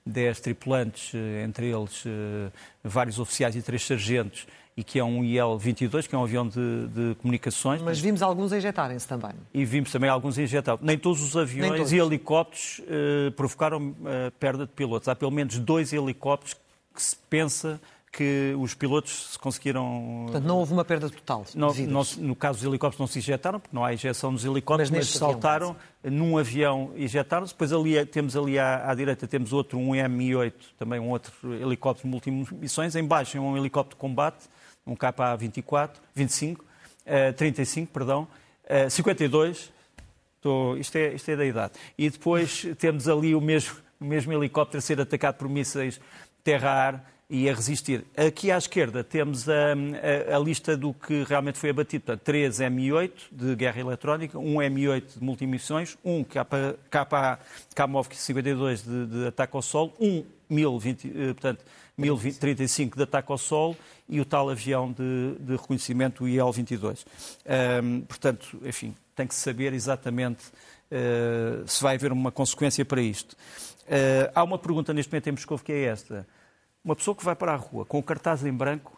10 0.07 0.39
eh, 0.39 0.41
tripulantes, 0.41 1.13
eh, 1.15 1.45
entre 1.45 1.67
eles 1.67 2.05
eh, 2.07 2.51
vários 2.83 3.19
oficiais 3.19 3.55
e 3.55 3.61
três 3.61 3.87
sargentos, 3.87 4.47
e 4.77 4.85
que 4.85 4.99
é 4.99 5.05
um 5.05 5.25
IL-22, 5.25 6.07
que 6.07 6.15
é 6.15 6.19
um 6.19 6.23
avião 6.23 6.47
de, 6.47 6.87
de 6.89 7.15
comunicações. 7.17 7.81
Mas 7.81 7.99
vimos 7.99 8.21
alguns 8.21 8.53
injetarem-se 8.53 9.09
também. 9.09 9.33
E 9.55 9.65
vimos 9.65 9.91
também 9.91 10.11
alguns 10.11 10.37
injetados. 10.37 10.85
Nem 10.85 10.99
todos 10.99 11.23
os 11.23 11.35
aviões 11.35 11.73
todos. 11.73 11.93
e 11.93 11.97
helicópteros 11.97 12.81
uh, 12.81 13.33
provocaram 13.33 13.89
uh, 13.89 14.31
perda 14.39 14.67
de 14.67 14.73
pilotos. 14.73 15.09
Há 15.09 15.17
pelo 15.17 15.31
menos 15.31 15.59
dois 15.59 15.95
helicópteros 15.95 16.55
que 16.95 17.03
se 17.03 17.17
pensa 17.31 17.81
que 18.13 18.55
os 18.59 18.75
pilotos 18.75 19.33
se 19.33 19.39
conseguiram. 19.39 20.25
Portanto, 20.25 20.45
não 20.45 20.59
houve 20.59 20.75
uma 20.75 20.85
perda 20.85 21.09
total. 21.09 21.45
Não, 21.55 21.73
não, 21.75 22.03
no 22.19 22.37
caso 22.37 22.59
dos 22.59 22.69
helicópteros 22.69 23.01
não 23.01 23.07
se 23.07 23.19
injetaram, 23.19 23.61
porque 23.61 23.75
não 23.75 23.85
há 23.85 23.95
injeção 23.95 24.31
nos 24.31 24.45
helicópteros, 24.45 24.91
mas, 24.91 25.07
mas 25.11 25.19
saltaram 25.19 25.77
avião, 26.03 26.19
num 26.19 26.39
avião 26.39 26.91
injetaram-se. 26.97 27.53
Depois 27.55 27.73
ali 27.73 28.05
temos 28.07 28.37
ali 28.37 28.59
à, 28.59 28.91
à, 28.91 28.95
direita 28.95 29.27
temos 29.27 29.53
outro, 29.55 29.79
um 29.79 29.93
Mi-8, 29.93 30.53
também 30.79 31.01
um 31.01 31.11
outro 31.11 31.33
helicóptero 31.55 32.09
multimissões. 32.09 32.95
Em 32.95 33.05
baixo 33.05 33.37
é 33.37 33.41
um 33.41 33.57
helicóptero 33.57 33.97
de 33.97 34.01
combate 34.01 34.49
um 34.87 34.95
KA-24, 34.95 35.91
25, 36.15 36.63
uh, 36.63 37.33
35, 37.35 37.93
perdão, 37.93 38.29
uh, 38.65 38.91
52, 38.91 39.73
estou, 40.37 40.79
isto, 40.79 40.97
é, 40.97 41.15
isto 41.15 41.31
é 41.31 41.37
da 41.37 41.45
idade. 41.45 41.73
E 41.99 42.09
depois 42.09 42.65
temos 42.79 43.09
ali 43.09 43.35
o 43.35 43.41
mesmo, 43.41 43.77
o 44.01 44.05
mesmo 44.05 44.33
helicóptero 44.33 44.79
a 44.79 44.83
ser 44.83 45.01
atacado 45.01 45.37
por 45.37 45.49
mísseis 45.49 46.01
terra-ar 46.45 47.05
e 47.29 47.51
a 47.51 47.55
resistir. 47.55 48.05
Aqui 48.17 48.53
à 48.53 48.59
esquerda 48.59 49.03
temos 49.03 49.49
a, 49.49 49.75
a, 50.31 50.37
a, 50.37 50.39
lista 50.39 50.77
do 50.77 50.95
que 50.95 51.25
realmente 51.25 51.59
foi 51.59 51.71
abatido. 51.71 52.05
Portanto, 52.05 52.25
3 52.25 52.61
Mi-8 52.71 53.11
de 53.33 53.57
guerra 53.57 53.81
eletrónica, 53.81 54.39
um 54.39 54.59
Mi-8 54.59 55.19
de 55.19 55.25
multimissões, 55.25 55.99
um 56.05 56.23
KA-52 56.23 58.85
de, 58.85 59.07
de 59.07 59.27
ataque 59.27 59.57
ao 59.57 59.63
solo, 59.63 59.93
um 59.99 60.25
1020, 60.49 61.09
eh, 61.09 61.33
portanto, 61.33 61.65
1035 61.97 62.97
de 62.97 63.03
ataque 63.03 63.33
ao 63.33 63.39
solo 63.39 63.77
e 64.09 64.21
o 64.21 64.25
tal 64.25 64.51
avião 64.51 64.93
de, 64.93 65.37
de 65.41 65.53
reconhecimento, 65.53 66.25
o 66.25 66.29
IL-22. 66.29 67.05
Um, 67.83 68.01
portanto, 68.03 68.61
enfim, 68.65 68.95
tem 69.15 69.27
que 69.27 69.35
saber 69.35 69.73
exatamente 69.73 70.45
uh, 70.91 71.67
se 71.67 71.83
vai 71.83 71.97
haver 71.97 72.13
uma 72.13 72.31
consequência 72.31 72.85
para 72.85 73.01
isto. 73.01 73.33
Uh, 73.85 74.31
há 74.35 74.43
uma 74.45 74.59
pergunta 74.59 74.93
neste 74.93 75.11
momento 75.11 75.29
em 75.29 75.33
Moscou 75.33 75.59
que 75.59 75.73
é 75.73 75.85
esta. 75.85 76.27
Uma 76.85 76.95
pessoa 76.95 77.17
que 77.17 77.25
vai 77.25 77.35
para 77.35 77.53
a 77.53 77.57
rua 77.57 77.85
com 77.85 77.99
o 77.99 78.03
cartaz 78.03 78.45
em 78.45 78.53
branco 78.53 78.97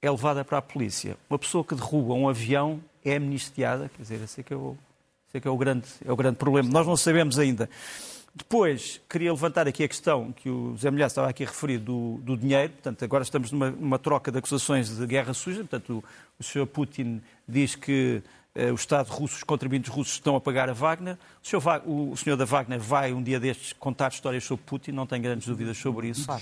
é 0.00 0.10
levada 0.10 0.44
para 0.44 0.58
a 0.58 0.62
polícia. 0.62 1.16
Uma 1.30 1.38
pessoa 1.38 1.64
que 1.64 1.74
derruba 1.74 2.12
um 2.12 2.28
avião 2.28 2.82
é 3.04 3.16
amnistiada. 3.16 3.88
Quer 3.96 4.02
dizer, 4.02 4.22
esse 4.22 4.40
é 4.40 4.44
que 4.44 4.52
é 4.52 4.56
o, 4.56 4.76
esse 5.28 5.38
é, 5.38 5.40
que 5.40 5.48
é 5.48 5.50
o, 5.50 5.56
grande, 5.56 5.86
é 6.04 6.12
o 6.12 6.16
grande 6.16 6.36
problema. 6.36 6.68
Nós 6.68 6.86
não 6.86 6.96
sabemos 6.96 7.38
ainda. 7.38 7.70
Depois, 8.34 8.98
queria 9.10 9.30
levantar 9.30 9.68
aqui 9.68 9.84
a 9.84 9.88
questão 9.88 10.32
que 10.32 10.48
o 10.48 10.74
Zé 10.78 10.90
Milhar 10.90 11.06
estava 11.06 11.28
aqui 11.28 11.44
a 11.44 11.46
referir 11.46 11.78
do, 11.78 12.18
do 12.22 12.34
dinheiro. 12.34 12.72
Portanto, 12.72 13.04
agora 13.04 13.22
estamos 13.22 13.52
numa, 13.52 13.70
numa, 13.70 13.98
troca 13.98 14.32
de 14.32 14.38
acusações 14.38 14.96
de 14.96 15.06
guerra 15.06 15.34
suja. 15.34 15.58
Portanto, 15.58 15.98
o, 15.98 16.04
o 16.40 16.42
Sr. 16.42 16.66
Putin 16.66 17.20
diz 17.46 17.74
que 17.74 18.22
eh, 18.54 18.72
o 18.72 18.74
Estado 18.74 19.08
russo, 19.08 19.36
os 19.36 19.42
contribuintes 19.42 19.90
russos 19.90 20.14
estão 20.14 20.34
a 20.34 20.40
pagar 20.40 20.70
a 20.70 20.72
Wagner. 20.72 21.18
O 21.42 21.46
senhor, 21.46 21.82
o, 21.84 22.10
o 22.12 22.16
senhor, 22.16 22.36
da 22.36 22.46
Wagner 22.46 22.80
vai 22.80 23.12
um 23.12 23.22
dia 23.22 23.38
destes 23.38 23.74
contar 23.74 24.08
histórias 24.08 24.44
sobre 24.44 24.64
Putin, 24.64 24.92
não 24.92 25.06
tenho 25.06 25.22
grandes 25.22 25.46
dúvidas 25.46 25.76
sobre 25.76 26.08
isso. 26.08 26.30
Uh, 26.32 26.38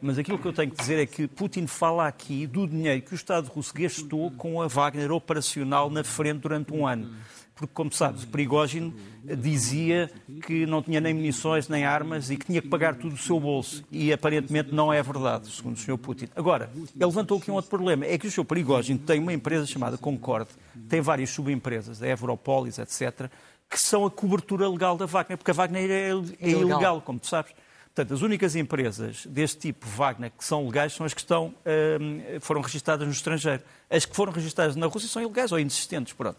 mas 0.00 0.18
aquilo 0.18 0.38
que 0.38 0.46
eu 0.46 0.52
tenho 0.52 0.72
que 0.72 0.76
dizer 0.76 1.00
é 1.00 1.06
que 1.06 1.28
Putin 1.28 1.68
fala 1.68 2.08
aqui 2.08 2.48
do 2.48 2.66
dinheiro 2.66 3.00
que 3.00 3.12
o 3.12 3.14
Estado 3.14 3.46
russo 3.46 3.72
gastou 3.72 4.32
com 4.32 4.60
a 4.60 4.66
Wagner 4.66 5.12
operacional 5.12 5.88
na 5.88 6.02
frente 6.02 6.40
durante 6.40 6.72
um 6.72 6.84
ano 6.84 7.14
porque, 7.62 7.74
como 7.74 7.92
sabes, 7.92 8.24
Prigogine 8.24 8.92
dizia 9.38 10.10
que 10.44 10.66
não 10.66 10.82
tinha 10.82 11.00
nem 11.00 11.14
munições 11.14 11.68
nem 11.68 11.84
armas 11.84 12.28
e 12.28 12.36
que 12.36 12.46
tinha 12.46 12.60
que 12.60 12.68
pagar 12.68 12.96
tudo 12.96 13.14
do 13.14 13.20
seu 13.20 13.38
bolso. 13.38 13.84
E 13.90 14.12
aparentemente 14.12 14.74
não 14.74 14.92
é 14.92 15.00
verdade, 15.00 15.48
segundo 15.48 15.76
o 15.76 15.78
Sr. 15.78 15.96
Putin. 15.96 16.28
Agora, 16.34 16.70
ele 16.74 16.88
levantou 16.96 17.38
aqui 17.38 17.50
um 17.50 17.54
outro 17.54 17.70
problema: 17.70 18.04
é 18.04 18.18
que 18.18 18.26
o 18.26 18.30
Sr. 18.30 18.44
Prigogine 18.44 18.98
tem 18.98 19.20
uma 19.20 19.32
empresa 19.32 19.64
chamada 19.64 19.96
Concorde, 19.96 20.50
tem 20.88 21.00
várias 21.00 21.30
subempresas, 21.30 22.02
a 22.02 22.08
Evropolis, 22.08 22.78
etc., 22.78 23.30
que 23.70 23.78
são 23.78 24.04
a 24.04 24.10
cobertura 24.10 24.68
legal 24.68 24.96
da 24.96 25.06
Wagner, 25.06 25.38
porque 25.38 25.50
a 25.50 25.54
Wagner 25.54 25.90
é, 25.90 26.10
é 26.40 26.50
ilegal, 26.50 27.00
como 27.00 27.18
tu 27.18 27.28
sabes. 27.28 27.52
Portanto, 27.94 28.14
as 28.14 28.22
únicas 28.22 28.56
empresas 28.56 29.26
deste 29.26 29.58
tipo, 29.58 29.86
Wagner, 29.86 30.32
que 30.36 30.42
são 30.42 30.64
legais, 30.64 30.94
são 30.94 31.04
as 31.04 31.12
que 31.12 31.20
estão, 31.20 31.54
um, 32.00 32.40
foram 32.40 32.62
registradas 32.62 33.06
no 33.06 33.12
estrangeiro. 33.12 33.62
As 33.90 34.06
que 34.06 34.16
foram 34.16 34.32
registradas 34.32 34.74
na 34.76 34.86
Rússia 34.86 35.10
são 35.10 35.20
ilegais 35.20 35.52
ou 35.52 35.60
inexistentes. 35.60 36.14
Pronto. 36.14 36.38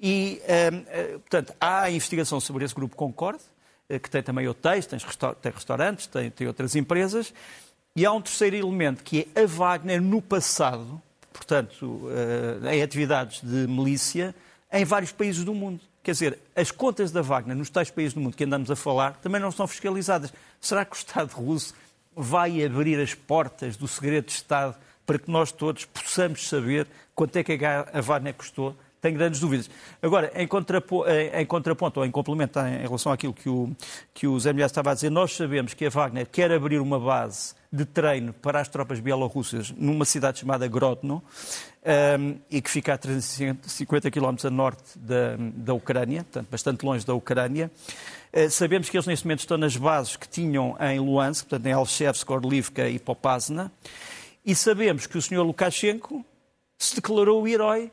E, 0.00 0.40
um, 0.42 0.84
eh, 0.88 1.18
portanto, 1.18 1.52
há 1.60 1.90
investigação 1.90 2.40
sobre 2.40 2.64
esse 2.64 2.74
grupo 2.74 2.96
Concorde, 2.96 3.42
eh, 3.86 3.98
que 3.98 4.08
tem 4.08 4.22
também 4.22 4.48
hotéis, 4.48 4.86
tem, 4.86 4.98
restaurantes, 5.52 6.06
tem, 6.06 6.30
tem 6.30 6.46
outras 6.46 6.74
empresas. 6.74 7.34
E 7.94 8.06
há 8.06 8.10
um 8.10 8.22
terceiro 8.22 8.56
elemento, 8.56 9.04
que 9.04 9.28
é 9.36 9.42
a 9.42 9.46
Wagner 9.46 10.00
no 10.00 10.22
passado, 10.22 11.02
portanto, 11.34 12.08
em 12.72 12.82
atividades 12.82 13.42
de 13.42 13.68
milícia, 13.68 14.34
em 14.72 14.84
vários 14.84 15.12
países 15.12 15.44
do 15.44 15.52
mundo. 15.52 15.80
Quer 16.04 16.12
dizer, 16.12 16.38
as 16.54 16.70
contas 16.70 17.10
da 17.10 17.22
Wagner 17.22 17.56
nos 17.56 17.70
tais 17.70 17.90
países 17.90 18.12
do 18.12 18.20
mundo 18.20 18.36
que 18.36 18.44
andamos 18.44 18.70
a 18.70 18.76
falar 18.76 19.14
também 19.22 19.40
não 19.40 19.50
são 19.50 19.66
fiscalizadas. 19.66 20.34
Será 20.60 20.84
que 20.84 20.94
o 20.94 20.98
Estado 20.98 21.32
russo 21.32 21.72
vai 22.14 22.62
abrir 22.62 23.00
as 23.00 23.14
portas 23.14 23.74
do 23.74 23.88
segredo 23.88 24.26
de 24.26 24.32
Estado 24.32 24.76
para 25.06 25.18
que 25.18 25.30
nós 25.30 25.50
todos 25.50 25.86
possamos 25.86 26.46
saber 26.46 26.86
quanto 27.14 27.36
é 27.36 27.42
que 27.42 27.58
a 27.64 28.00
Wagner 28.02 28.34
custou? 28.34 28.76
Tenho 29.04 29.18
grandes 29.18 29.38
dúvidas. 29.38 29.68
Agora, 30.00 30.32
em, 30.34 30.48
contraponto, 30.48 31.10
em 31.10 31.44
contraponto 31.44 32.00
ou 32.00 32.06
em 32.06 32.10
complemento 32.10 32.58
em 32.60 32.78
relação 32.78 33.12
àquilo 33.12 33.34
que 33.34 33.50
o, 33.50 33.70
que 34.14 34.26
o 34.26 34.40
Zé 34.40 34.50
Milhar 34.50 34.64
estava 34.64 34.92
a 34.92 34.94
dizer, 34.94 35.10
nós 35.10 35.36
sabemos 35.36 35.74
que 35.74 35.84
a 35.84 35.90
Wagner 35.90 36.26
quer 36.26 36.50
abrir 36.50 36.80
uma 36.80 36.98
base 36.98 37.54
de 37.70 37.84
treino 37.84 38.32
para 38.32 38.60
as 38.60 38.66
tropas 38.66 39.00
bielorrussas 39.00 39.70
numa 39.72 40.06
cidade 40.06 40.38
chamada 40.38 40.66
Grodno 40.66 41.22
um, 42.18 42.38
e 42.50 42.62
que 42.62 42.70
fica 42.70 42.94
a 42.94 42.96
350 42.96 44.10
km 44.10 44.36
a 44.42 44.50
norte 44.50 44.98
da, 44.98 45.36
da 45.38 45.74
Ucrânia, 45.74 46.22
portanto, 46.22 46.48
bastante 46.50 46.86
longe 46.86 47.04
da 47.04 47.12
Ucrânia. 47.12 47.70
Uh, 48.32 48.48
sabemos 48.48 48.88
que 48.88 48.96
eles 48.96 49.06
neste 49.06 49.26
momento 49.26 49.40
estão 49.40 49.58
nas 49.58 49.76
bases 49.76 50.16
que 50.16 50.26
tinham 50.26 50.78
em 50.80 50.98
Luansk, 50.98 51.46
portanto, 51.46 51.66
em 51.66 51.72
Alchevsk, 51.72 52.30
Orlivka 52.30 52.88
e 52.88 52.98
Popasna. 52.98 53.70
E 54.46 54.54
sabemos 54.54 55.06
que 55.06 55.18
o 55.18 55.20
Sr. 55.20 55.42
Lukashenko 55.42 56.24
se 56.78 56.94
declarou 56.94 57.42
o 57.42 57.46
herói 57.46 57.92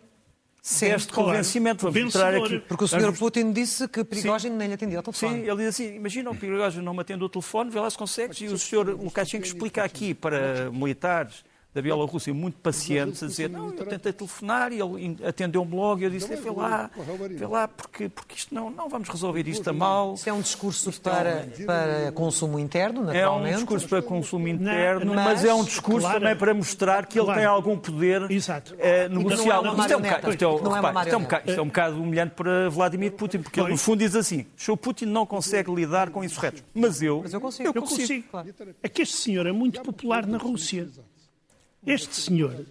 Sim, 0.61 0.91
este 0.91 1.11
claro. 1.11 1.29
convencimento. 1.29 1.91
Vamos 1.91 2.03
mostrar 2.03 2.35
aqui. 2.35 2.59
Porque 2.59 2.83
o 2.83 2.87
Sr. 2.87 3.17
Putin 3.17 3.51
disse 3.51 3.87
que 3.87 4.03
Prigogine 4.03 4.55
nem 4.55 4.67
lhe 4.67 4.75
atendia 4.75 4.99
ao 4.99 5.03
telefone. 5.03 5.41
Sim, 5.41 5.49
ele 5.49 5.57
diz 5.57 5.67
assim, 5.67 5.95
imagina 5.95 6.29
o 6.29 6.35
Prigogine 6.35 6.85
não 6.85 6.93
me 6.93 7.01
atende 7.01 7.23
o 7.23 7.29
telefone, 7.29 7.71
vê 7.71 7.79
lá 7.79 7.89
se 7.89 7.97
consegues, 7.97 8.39
e 8.41 8.45
o 8.45 8.57
Sr. 8.57 8.95
Lukashenko 9.01 9.45
explica 9.45 9.83
aqui 9.83 10.13
para 10.13 10.69
militares 10.71 11.43
da 11.73 11.81
Bielorrússia 11.81 12.33
muito 12.33 12.57
pacientes 12.59 13.23
a 13.23 13.27
dizer 13.27 13.49
não, 13.49 13.67
eu 13.67 13.85
tentei 13.85 14.11
telefonar 14.11 14.73
e 14.73 14.79
ele 14.79 15.17
atendeu-me 15.25 15.73
logo 15.73 16.01
e 16.01 16.03
eu 16.03 16.09
disse, 16.09 16.35
vê 16.35 16.49
lá, 16.49 16.89
vê 17.29 17.47
lá, 17.47 17.67
porque, 17.67 18.09
porque 18.09 18.35
isto 18.35 18.53
não, 18.53 18.69
não 18.69 18.89
vamos 18.89 19.07
resolver 19.07 19.47
isto 19.47 19.69
a 19.69 19.73
mal. 19.73 20.15
Isto 20.15 20.29
é 20.29 20.33
um 20.33 20.41
discurso 20.41 20.91
para, 21.01 21.47
para 21.65 22.11
consumo 22.11 22.59
interno, 22.59 23.03
naturalmente. 23.05 23.53
É 23.53 23.55
um 23.55 23.59
discurso 23.59 23.87
para 23.87 24.01
consumo 24.01 24.47
interno, 24.49 25.13
mas, 25.13 25.25
mas 25.25 25.45
é 25.45 25.53
um 25.53 25.63
discurso 25.63 26.01
claro, 26.01 26.19
também 26.19 26.35
para 26.35 26.53
mostrar 26.53 27.05
que 27.05 27.17
ele 27.17 27.25
claro. 27.25 27.39
tem 27.39 27.47
algum 27.47 27.77
poder 27.77 28.29
Exato. 28.29 28.75
Eh, 28.77 29.07
negocial. 29.07 29.63
Isto 29.65 29.93
é, 29.93 29.97
um 29.97 30.01
bocado, 30.01 30.29
isto, 30.29 30.43
é, 30.43 30.47
é 30.47 31.13
é 31.13 31.17
um 31.17 31.67
bocado, 31.67 31.95
é 31.95 31.99
um 31.99 32.03
humilhante 32.03 32.35
para 32.35 32.69
Vladimir 32.69 33.13
Putin, 33.13 33.39
porque 33.39 33.59
ele 33.59 33.69
no 33.69 33.77
fundo 33.77 33.99
diz 33.99 34.15
assim, 34.15 34.45
o 34.67 34.75
Putin 34.75 35.05
não 35.05 35.25
consegue 35.25 35.73
lidar 35.73 36.09
com 36.09 36.23
insurretos, 36.23 36.63
mas 36.73 37.01
eu, 37.01 37.21
mas 37.23 37.33
eu 37.33 37.39
consigo. 37.39 37.69
Eu 37.69 37.73
consigo. 37.73 38.01
Eu 38.01 38.07
consigo. 38.07 38.27
Claro. 38.29 38.75
É 38.83 38.89
que 38.89 39.01
este 39.01 39.15
senhor 39.15 39.47
é 39.47 39.51
muito 39.51 39.81
popular 39.81 40.25
na 40.25 40.37
Rússia. 40.37 40.89
Este 41.85 42.15
senhor, 42.15 42.65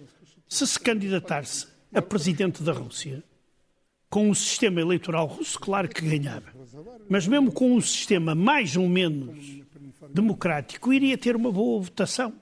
se 0.47 0.65
se 0.65 0.79
candidatar-se 0.79 1.67
a 1.93 2.01
presidente 2.01 2.63
da 2.63 2.71
Rússia, 2.71 3.23
com 4.09 4.29
o 4.29 4.35
sistema 4.35 4.81
eleitoral 4.81 5.25
russo, 5.25 5.59
claro 5.59 5.87
que 5.87 6.01
ganhava. 6.01 6.47
Mas 7.09 7.27
mesmo 7.27 7.51
com 7.51 7.73
um 7.73 7.81
sistema 7.81 8.35
mais 8.35 8.75
ou 8.75 8.87
menos 8.87 9.61
democrático, 10.09 10.93
iria 10.93 11.17
ter 11.17 11.35
uma 11.35 11.51
boa 11.51 11.81
votação. 11.81 12.33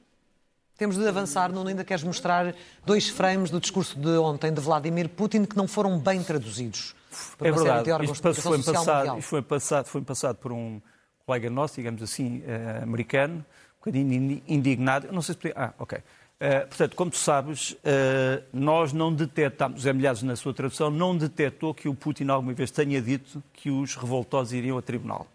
Temos 0.78 0.98
de 0.98 1.08
avançar, 1.08 1.52
Nuno, 1.52 1.70
ainda 1.70 1.84
queres 1.84 2.04
mostrar 2.04 2.56
dois 2.86 3.10
frames 3.10 3.52
do 3.52 3.60
discurso 3.60 4.00
de 4.00 4.18
ontem 4.18 4.54
de 4.54 4.62
Vladimir 4.62 5.10
Putin 5.10 5.44
que 5.44 5.58
não 5.58 5.68
foram 5.68 6.00
bem 6.00 6.24
traduzidos. 6.24 6.96
É 7.42 7.52
verdade, 7.52 7.90
isto 8.06 8.34
foi 8.34 8.64
passado, 8.64 9.20
isto 9.20 9.28
foi, 9.28 9.42
passado, 9.42 9.86
foi 9.88 10.02
passado 10.02 10.36
por 10.38 10.52
um 10.52 10.82
colega 11.26 11.50
nosso, 11.50 11.76
digamos 11.76 12.02
assim, 12.02 12.40
uh, 12.40 12.84
americano, 12.84 13.36
um 13.36 13.80
bocadinho 13.80 14.42
indignado. 14.48 15.12
Não 15.12 15.22
sei 15.22 15.36
se... 15.36 15.54
Ah, 15.56 15.74
ok. 15.78 16.00
Uh, 16.42 16.66
portanto, 16.68 16.96
como 16.96 17.12
tu 17.12 17.18
sabes, 17.18 17.72
uh, 17.72 18.42
nós 18.54 18.94
não 18.94 19.14
detectamos, 19.14 19.82
Zé 19.82 19.92
Milhares 19.92 20.24
na 20.24 20.38
sua 20.38 20.54
tradução, 20.54 20.90
não 20.90 21.18
detectou 21.18 21.74
que 21.74 21.90
o 21.90 21.94
Putin 21.94 22.30
alguma 22.30 22.54
vez 22.54 22.72
tenha 22.72 23.02
dito 23.02 23.44
que 23.52 23.70
os 23.70 23.96
revoltosos 23.96 24.54
iriam 24.54 24.78
a 24.78 24.82
tribunal. 24.82 25.28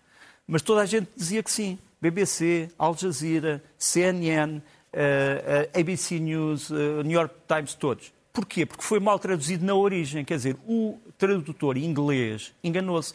Mas 0.46 0.62
toda 0.62 0.80
a 0.80 0.86
gente 0.86 1.08
dizia 1.14 1.42
que 1.42 1.50
sim. 1.50 1.78
BBC, 2.00 2.70
Al 2.78 2.96
Jazeera, 2.96 3.62
CNN, 3.78 4.58
uh, 4.58 5.78
ABC 5.78 6.18
News, 6.18 6.70
New 6.70 7.12
York 7.12 7.34
Times, 7.46 7.74
todos. 7.74 8.12
Porquê? 8.32 8.66
Porque 8.66 8.82
foi 8.82 8.98
mal 8.98 9.18
traduzido 9.18 9.64
na 9.64 9.74
origem. 9.74 10.24
Quer 10.24 10.36
dizer, 10.36 10.56
o 10.66 10.98
tradutor 11.16 11.76
inglês 11.76 12.52
enganou-se. 12.62 13.14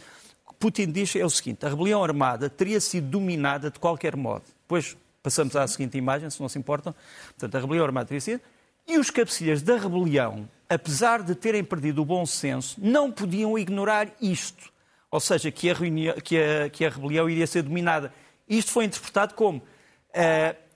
Putin 0.60 0.92
diz 0.92 1.16
é 1.16 1.26
o 1.26 1.30
seguinte: 1.30 1.66
a 1.66 1.70
rebelião 1.70 2.04
armada 2.04 2.50
teria 2.50 2.80
sido 2.80 3.08
dominada 3.08 3.72
de 3.72 3.80
qualquer 3.80 4.16
modo. 4.16 4.44
Pois 4.68 4.96
passamos 5.22 5.56
à 5.56 5.68
seguinte 5.68 5.98
imagem, 5.98 6.30
se 6.30 6.42
não 6.42 6.50
se 6.50 6.58
importam. 6.58 6.94
Portanto, 7.30 7.56
a 7.56 7.60
rebelião 7.60 7.86
armada 7.86 8.08
teria 8.08 8.22
sido. 8.22 8.42
E 8.88 8.98
os 8.98 9.10
cabecilhas 9.10 9.62
da 9.62 9.78
rebelião, 9.78 10.50
apesar 10.68 11.22
de 11.22 11.36
terem 11.36 11.64
perdido 11.64 12.02
o 12.02 12.06
bom 12.06 12.26
senso, 12.26 12.80
não 12.82 13.12
podiam 13.12 13.58
ignorar 13.58 14.10
isto. 14.20 14.72
Ou 15.12 15.20
seja, 15.20 15.52
que 15.52 15.70
a, 15.70 15.74
reunião, 15.74 16.16
que 16.16 16.38
a, 16.38 16.70
que 16.70 16.86
a 16.86 16.90
rebelião 16.90 17.30
iria 17.30 17.46
ser 17.46 17.62
dominada. 17.62 18.14
Isto 18.48 18.72
foi 18.72 18.86
interpretado 18.86 19.34
como. 19.34 19.60
Uh, 20.10 20.69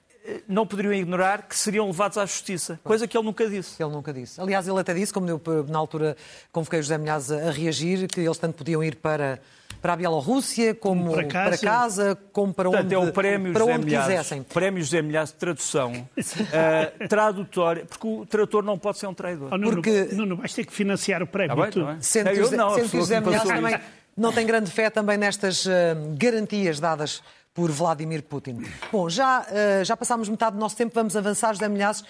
não 0.48 0.66
poderiam 0.66 0.94
ignorar 0.94 1.44
que 1.44 1.56
seriam 1.56 1.88
levados 1.88 2.18
à 2.18 2.26
justiça, 2.26 2.80
coisa 2.84 3.08
que 3.08 3.18
ele 3.18 3.26
nunca 3.26 3.48
disse. 3.48 3.82
Ele 3.82 3.92
nunca 3.92 4.14
disse. 4.14 4.40
Aliás, 4.40 4.68
ele 4.68 4.80
até 4.80 4.94
disse, 4.94 5.12
como 5.12 5.30
eu 5.30 5.42
na 5.68 5.78
altura 5.78 6.16
convoquei 6.52 6.80
o 6.80 6.84
José 6.84 6.98
Milhazes 6.98 7.32
a 7.32 7.52
reagir, 7.52 8.08
que 8.08 8.22
eles 8.22 8.38
tanto 8.38 8.56
podiam 8.56 8.84
ir 8.84 8.96
para 8.96 9.40
para 9.82 9.94
a 9.94 9.96
Bielorrússia, 9.98 10.74
como 10.74 11.12
para 11.12 11.26
casa, 11.26 11.50
para 11.50 11.58
casa 11.58 12.18
como 12.32 12.54
para 12.54 12.70
Portanto, 12.70 12.86
onde, 12.86 12.96
é 12.96 12.98
o 12.98 13.12
prémio 13.12 13.52
para 13.52 13.60
José 13.66 13.74
onde 13.74 13.86
Milhares, 13.86 14.08
quisessem. 14.08 14.44
Prémio 14.44 14.82
José 14.82 15.02
Milhares 15.02 15.32
de 15.32 15.36
tradução, 15.36 15.92
uh, 16.16 17.08
tradutória, 17.10 17.84
porque 17.84 18.08
o 18.08 18.26
tradutor 18.26 18.64
não 18.64 18.80
pode 18.80 18.98
ser 18.98 19.08
um 19.08 19.14
traidor. 19.14 19.50
Oh, 19.52 19.58
Nuno, 19.58 19.74
porque... 19.74 20.08
Nuno, 20.14 20.38
vais 20.38 20.54
ter 20.54 20.66
que 20.66 20.72
financiar 20.72 21.22
o 21.22 21.28
prémio. 21.28 21.54
Tá 21.54 21.70
bem, 21.70 21.86
bem. 21.86 21.98
Sendo 22.00 22.32
que, 22.32 22.40
eu 22.40 22.52
não, 22.52 22.76
sendo 22.76 22.90
que 22.92 22.98
José 22.98 23.20
Milhares 23.20 23.44
também 23.44 23.78
não 24.16 24.32
tem 24.32 24.48
grande 24.48 24.72
fé 24.72 24.90
também 24.90 25.18
nestas 25.18 25.66
uh, 25.66 25.70
garantias 26.18 26.80
dadas 26.80 27.22
por 27.54 27.72
Vladimir 27.72 28.24
Putin. 28.24 28.64
Bom, 28.92 29.10
já, 29.10 29.42
uh, 29.42 29.86
já 29.86 29.96
passámos 29.96 30.28
metade 30.28 30.56
do 30.56 30.60
nosso 30.60 30.76
tempo, 30.76 30.94
vamos 30.96 31.16
avançar, 31.16 31.54
José 31.54 31.70
Milhares. 31.70 32.04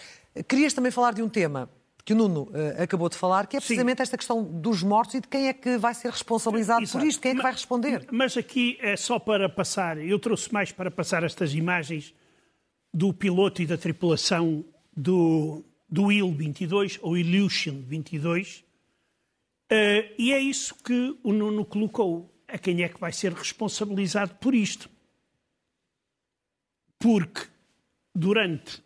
Querias 0.48 0.74
também 0.74 0.92
falar 0.92 1.14
de 1.14 1.22
um 1.22 1.30
tema 1.30 1.70
que 2.06 2.14
o 2.14 2.16
Nuno 2.16 2.44
uh, 2.44 2.82
acabou 2.82 3.08
de 3.08 3.16
falar, 3.16 3.48
que 3.48 3.56
é 3.56 3.60
precisamente 3.60 3.98
Sim. 3.98 4.04
esta 4.04 4.18
questão 4.18 4.44
dos 4.44 4.84
mortos 4.84 5.16
e 5.16 5.22
de 5.22 5.28
quem 5.28 5.48
é 5.48 5.54
que 5.54 5.78
vai 5.78 5.94
ser 5.94 6.12
responsabilizado 6.12 6.84
Exato. 6.84 7.00
por 7.00 7.08
isto, 7.08 7.22
quem 7.22 7.32
é 7.32 7.36
que 7.36 7.42
vai 7.42 7.52
responder. 7.52 8.06
Mas 8.12 8.36
aqui 8.36 8.78
é 8.82 8.96
só 8.98 9.20
para 9.20 9.48
passar, 9.48 9.98
eu 9.98 10.20
trouxe 10.20 10.52
mais 10.52 10.72
para 10.72 10.92
passar 10.92 11.24
estas 11.24 11.54
imagens 11.54 12.14
do 12.94 13.14
piloto 13.14 13.62
e 13.62 13.66
da 13.66 13.78
tripulação 13.78 14.66
do, 14.96 15.64
do 15.90 16.12
Il-22, 16.12 17.00
ou 17.02 17.18
Illusion 17.18 17.82
22, 17.88 18.58
uh, 18.58 18.64
eh, 19.70 20.14
e 20.18 20.34
é 20.34 20.40
isso 20.40 20.76
que 20.84 21.18
o 21.24 21.32
Nuno 21.32 21.66
colocou. 21.66 22.30
A 22.48 22.58
quem 22.58 22.84
é 22.84 22.90
que 22.90 23.00
vai 23.00 23.12
ser 23.12 23.34
responsabilizado 23.34 24.36
por 24.36 24.54
isto? 24.54 24.88
Porque 27.04 27.42
durante 28.16 28.82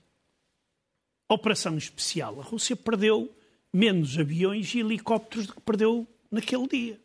operação 1.29 1.77
especial. 1.77 2.39
A 2.39 2.43
Rússia 2.43 2.75
perdeu 2.75 3.31
menos 3.71 4.17
aviões 4.17 4.73
e 4.73 4.79
helicópteros 4.79 5.45
do 5.45 5.53
que 5.53 5.61
perdeu 5.61 6.07
naquele 6.31 6.67
dia. 6.67 6.99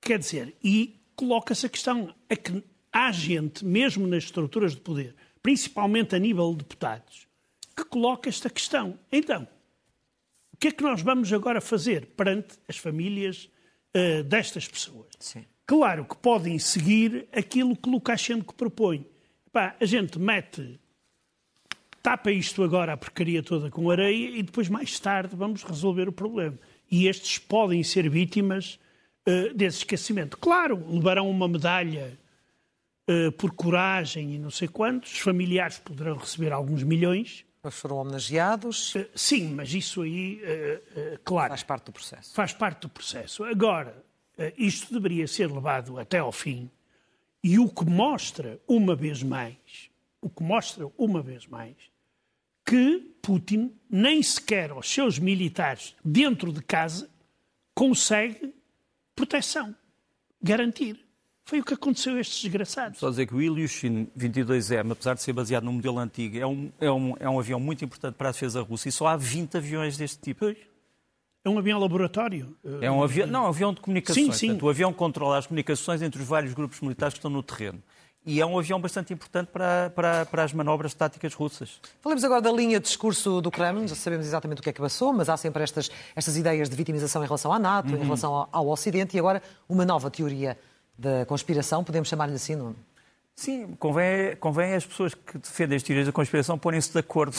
Quer 0.00 0.18
dizer, 0.18 0.56
e 0.64 0.98
coloca-se 1.14 1.66
a 1.66 1.68
questão, 1.68 2.14
é 2.26 2.34
que 2.36 2.64
há 2.90 3.12
gente, 3.12 3.66
mesmo 3.66 4.06
nas 4.06 4.24
estruturas 4.24 4.74
de 4.74 4.80
poder, 4.80 5.14
principalmente 5.42 6.16
a 6.16 6.18
nível 6.18 6.52
de 6.52 6.58
deputados, 6.58 7.28
que 7.76 7.84
coloca 7.84 8.30
esta 8.30 8.48
questão. 8.48 8.98
Então, 9.12 9.46
o 10.54 10.56
que 10.56 10.68
é 10.68 10.72
que 10.72 10.82
nós 10.82 11.02
vamos 11.02 11.30
agora 11.34 11.60
fazer 11.60 12.06
perante 12.16 12.58
as 12.66 12.78
famílias 12.78 13.50
uh, 13.94 14.22
destas 14.24 14.66
pessoas? 14.66 15.08
Sim. 15.20 15.44
Claro 15.66 16.06
que 16.06 16.16
podem 16.16 16.58
seguir 16.58 17.28
aquilo 17.30 17.76
que 17.76 17.90
Lukashenko 17.90 18.54
propõe. 18.54 19.04
Pá, 19.56 19.74
a 19.80 19.86
gente 19.86 20.18
mete 20.18 20.78
tapa 22.02 22.30
isto 22.30 22.62
agora 22.62 22.92
a 22.92 22.96
porcaria 22.98 23.42
toda 23.42 23.70
com 23.70 23.90
areia 23.90 24.36
e 24.36 24.42
depois 24.42 24.68
mais 24.68 25.00
tarde 25.00 25.34
vamos 25.34 25.62
resolver 25.62 26.06
o 26.10 26.12
problema. 26.12 26.58
E 26.90 27.08
estes 27.08 27.38
podem 27.38 27.82
ser 27.82 28.06
vítimas 28.10 28.78
uh, 29.26 29.54
desse 29.54 29.78
esquecimento. 29.78 30.36
Claro, 30.36 30.84
levarão 30.86 31.30
uma 31.30 31.48
medalha 31.48 32.18
uh, 33.08 33.32
por 33.32 33.50
coragem 33.52 34.34
e 34.34 34.38
não 34.38 34.50
sei 34.50 34.68
quantos, 34.68 35.14
os 35.14 35.20
familiares 35.20 35.78
poderão 35.78 36.18
receber 36.18 36.52
alguns 36.52 36.82
milhões. 36.82 37.46
Mas 37.62 37.76
foram 37.76 37.96
homenageados? 37.96 38.94
Uh, 38.94 39.08
sim, 39.14 39.54
mas 39.54 39.72
isso 39.72 40.02
aí, 40.02 40.38
claro. 41.24 41.48
Faz 41.48 41.62
parte 41.62 41.86
do 41.86 41.92
processo. 41.92 42.34
Faz 42.34 42.52
parte 42.52 42.82
do 42.82 42.90
processo. 42.90 43.42
Agora, 43.42 44.04
isto 44.58 44.92
deveria 44.92 45.26
ser 45.26 45.50
levado 45.50 45.98
até 45.98 46.18
ao 46.18 46.30
fim. 46.30 46.70
E 47.48 47.60
o 47.60 47.68
que 47.68 47.84
mostra, 47.84 48.60
uma 48.66 48.96
vez 48.96 49.22
mais, 49.22 49.54
o 50.20 50.28
que 50.28 50.42
mostra, 50.42 50.90
uma 50.98 51.22
vez 51.22 51.46
mais, 51.46 51.76
que 52.64 52.98
Putin, 53.22 53.70
nem 53.88 54.20
sequer 54.20 54.72
aos 54.72 54.92
seus 54.92 55.20
militares 55.20 55.94
dentro 56.04 56.52
de 56.52 56.60
casa, 56.60 57.08
consegue 57.72 58.52
proteção, 59.14 59.72
garantir. 60.42 60.98
Foi 61.44 61.60
o 61.60 61.64
que 61.64 61.74
aconteceu 61.74 62.16
a 62.16 62.20
estes 62.20 62.42
desgraçados. 62.42 62.98
Só 62.98 63.10
dizer 63.10 63.28
que 63.28 63.34
o 63.36 63.40
Ilyushin 63.40 64.08
22M, 64.18 64.90
apesar 64.90 65.14
de 65.14 65.22
ser 65.22 65.32
baseado 65.32 65.62
num 65.62 65.74
modelo 65.74 66.00
antigo, 66.00 66.36
é 66.36 66.44
um, 66.48 66.72
é, 66.80 66.90
um, 66.90 67.14
é 67.20 67.30
um 67.30 67.38
avião 67.38 67.60
muito 67.60 67.84
importante 67.84 68.16
para 68.16 68.30
a 68.30 68.32
defesa 68.32 68.60
russa 68.60 68.88
e 68.88 68.92
só 68.92 69.06
há 69.06 69.16
20 69.16 69.56
aviões 69.56 69.96
deste 69.96 70.18
tipo. 70.18 70.40
Pois. 70.40 70.58
É 71.46 71.48
um 71.48 71.58
avião 71.58 71.78
laboratório? 71.78 72.56
É 72.80 72.90
um 72.90 73.04
avião, 73.04 73.28
não, 73.28 73.44
é 73.44 73.46
um 73.46 73.48
avião 73.50 73.72
de 73.72 73.80
comunicações. 73.80 74.26
Sim, 74.26 74.32
sim. 74.32 74.46
Portanto, 74.48 74.66
o 74.66 74.68
avião 74.68 74.92
controla 74.92 75.38
as 75.38 75.46
comunicações 75.46 76.02
entre 76.02 76.20
os 76.20 76.26
vários 76.26 76.52
grupos 76.52 76.80
militares 76.80 77.14
que 77.14 77.18
estão 77.18 77.30
no 77.30 77.40
terreno 77.40 77.80
e 78.26 78.40
é 78.40 78.44
um 78.44 78.58
avião 78.58 78.80
bastante 78.80 79.14
importante 79.14 79.50
para, 79.52 79.88
para, 79.94 80.26
para, 80.26 80.42
as 80.42 80.52
manobras 80.52 80.92
táticas 80.92 81.32
russas. 81.32 81.80
Falemos 82.02 82.24
agora 82.24 82.40
da 82.42 82.50
linha 82.50 82.80
de 82.80 82.86
discurso 82.86 83.40
do 83.40 83.52
Kremlin, 83.52 83.86
já 83.86 83.94
sabemos 83.94 84.26
exatamente 84.26 84.58
o 84.58 84.62
que 84.62 84.70
é 84.70 84.72
que 84.72 84.80
passou, 84.80 85.12
mas 85.12 85.28
há 85.28 85.36
sempre 85.36 85.62
estas, 85.62 85.88
estas 86.16 86.36
ideias 86.36 86.68
de 86.68 86.74
vitimização 86.74 87.22
em 87.22 87.26
relação 87.26 87.52
à 87.52 87.58
NATO, 87.60 87.94
uhum. 87.94 88.00
em 88.00 88.02
relação 88.02 88.34
ao, 88.34 88.48
ao, 88.50 88.68
Ocidente, 88.68 89.16
e 89.16 89.20
agora 89.20 89.40
uma 89.68 89.84
nova 89.84 90.10
teoria 90.10 90.58
da 90.98 91.24
conspiração, 91.26 91.84
podemos 91.84 92.08
chamar-lhe 92.08 92.34
assim, 92.34 92.56
não? 92.56 92.74
Sim, 93.36 93.76
convém, 93.78 94.34
convém 94.40 94.74
as 94.74 94.84
pessoas 94.84 95.14
que 95.14 95.38
defendem 95.38 95.76
as 95.76 95.84
teorias 95.84 96.06
da 96.06 96.12
conspiração 96.12 96.58
porem-se 96.58 96.90
de 96.90 96.98
acordo 96.98 97.36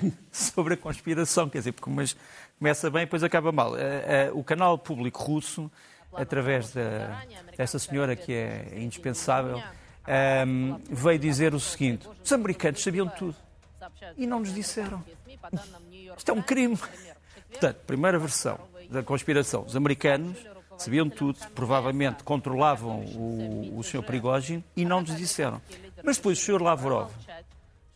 sobre 0.30 0.74
a 0.74 0.76
conspiração, 0.76 1.48
quer 1.48 1.58
dizer, 1.58 1.72
porque 1.72 1.90
mas 1.90 2.16
começa 2.58 2.90
bem 2.90 3.02
e 3.02 3.04
depois 3.06 3.22
acaba 3.22 3.52
mal. 3.52 3.76
Eh, 3.76 4.04
eh, 4.06 4.30
o 4.32 4.42
canal 4.42 4.78
público 4.78 5.22
russo, 5.22 5.70
através 6.14 6.72
da, 6.72 7.22
dessa 7.56 7.78
senhora 7.78 8.16
que 8.16 8.32
é 8.32 8.74
indispensável, 8.76 9.62
um, 10.46 10.78
veio 10.88 11.18
dizer 11.18 11.54
o 11.54 11.60
seguinte: 11.60 12.08
os 12.22 12.32
americanos 12.32 12.82
sabiam 12.82 13.08
tudo 13.08 13.36
e 14.16 14.26
não 14.26 14.40
nos 14.40 14.54
disseram. 14.54 15.02
Isto 16.16 16.30
é 16.30 16.34
um 16.34 16.42
crime. 16.42 16.78
Portanto, 17.50 17.76
primeira 17.86 18.18
versão 18.18 18.58
da 18.90 19.02
conspiração: 19.02 19.64
os 19.66 19.76
americanos 19.76 20.36
sabiam 20.78 21.08
tudo, 21.08 21.38
provavelmente 21.54 22.22
controlavam 22.22 23.00
o, 23.00 23.78
o 23.78 23.82
Sr. 23.82 24.02
Prigogine 24.02 24.64
e 24.76 24.84
não 24.84 25.00
nos 25.00 25.16
disseram. 25.16 25.60
Mas 26.02 26.16
depois 26.16 26.38
o 26.38 26.42
Sr. 26.42 26.62
Lavrov 26.62 27.10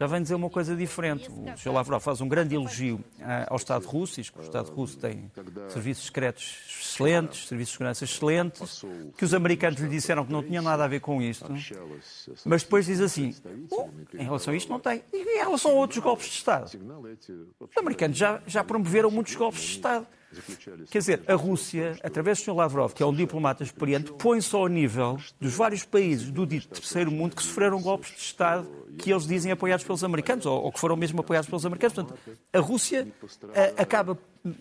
já 0.01 0.07
vem 0.07 0.23
dizer 0.23 0.35
uma 0.35 0.49
coisa 0.49 0.75
diferente. 0.75 1.31
O 1.31 1.59
Sr. 1.59 1.73
Lavrov 1.73 2.03
faz 2.03 2.23
um 2.23 2.29
grande 2.29 2.55
elogio 2.55 3.05
ah, 3.21 3.49
ao 3.51 3.57
Estado 3.57 3.87
russo, 3.87 4.15
diz 4.17 4.31
que 4.31 4.39
o 4.39 4.43
Estado 4.43 4.71
russo 4.71 4.97
tem 4.97 5.31
serviços 5.69 6.07
secretos 6.07 6.65
excelentes, 6.81 7.47
serviços 7.47 7.73
de 7.73 7.73
segurança 7.77 8.05
excelentes, 8.05 8.85
que 9.19 9.27
os 9.27 9.35
americanos 9.35 9.79
lhe 9.79 9.89
disseram 9.91 10.25
que 10.25 10.33
não 10.33 10.43
tinha 10.43 10.63
nada 10.63 10.85
a 10.85 10.89
ver 10.89 11.01
com 11.01 11.21
isto, 11.21 11.53
mas 12.47 12.63
depois 12.63 12.87
diz 12.87 12.99
assim, 12.99 13.35
oh, 13.71 13.91
em 14.15 14.25
relação 14.25 14.55
a 14.55 14.57
isto 14.57 14.71
não 14.71 14.81
tem. 14.81 15.03
E 15.13 15.19
em 15.19 15.45
relação 15.45 15.73
a 15.73 15.75
outros 15.75 15.99
golpes 15.99 16.29
de 16.29 16.33
Estado? 16.33 16.71
Os 17.61 17.77
americanos 17.77 18.17
já, 18.17 18.41
já 18.47 18.65
promoveram 18.65 19.11
muitos 19.11 19.35
golpes 19.35 19.61
de 19.61 19.73
Estado. 19.73 20.07
Quer 20.91 20.99
dizer, 20.99 21.23
a 21.27 21.35
Rússia, 21.35 21.99
através 22.05 22.39
do 22.39 22.45
Sr. 22.45 22.55
Lavrov, 22.55 22.93
que 22.93 23.03
é 23.03 23.07
um 23.07 23.13
diplomata 23.13 23.65
experiente, 23.65 24.13
põe-se 24.13 24.55
ao 24.55 24.69
nível 24.69 25.19
dos 25.41 25.55
vários 25.55 25.85
países 25.85 26.31
do 26.31 26.47
dito 26.47 26.69
terceiro 26.69 27.11
mundo 27.11 27.35
que 27.35 27.43
sofreram 27.43 27.81
golpes 27.81 28.11
de 28.11 28.21
Estado 28.21 28.69
que 28.99 29.11
eles 29.11 29.27
dizem 29.27 29.51
apoiados 29.51 29.85
pelos 29.85 30.05
americanos, 30.05 30.47
ou, 30.47 30.65
ou 30.65 30.73
que 30.73 30.79
foram 30.79 30.97
mesmo 30.97 31.21
apoiados 31.21 31.49
pelos 31.49 31.65
americanos. 31.67 31.95
Portanto, 31.95 32.19
a 32.53 32.59
Rússia 32.61 33.07
a, 33.55 33.83
acaba, 33.83 34.19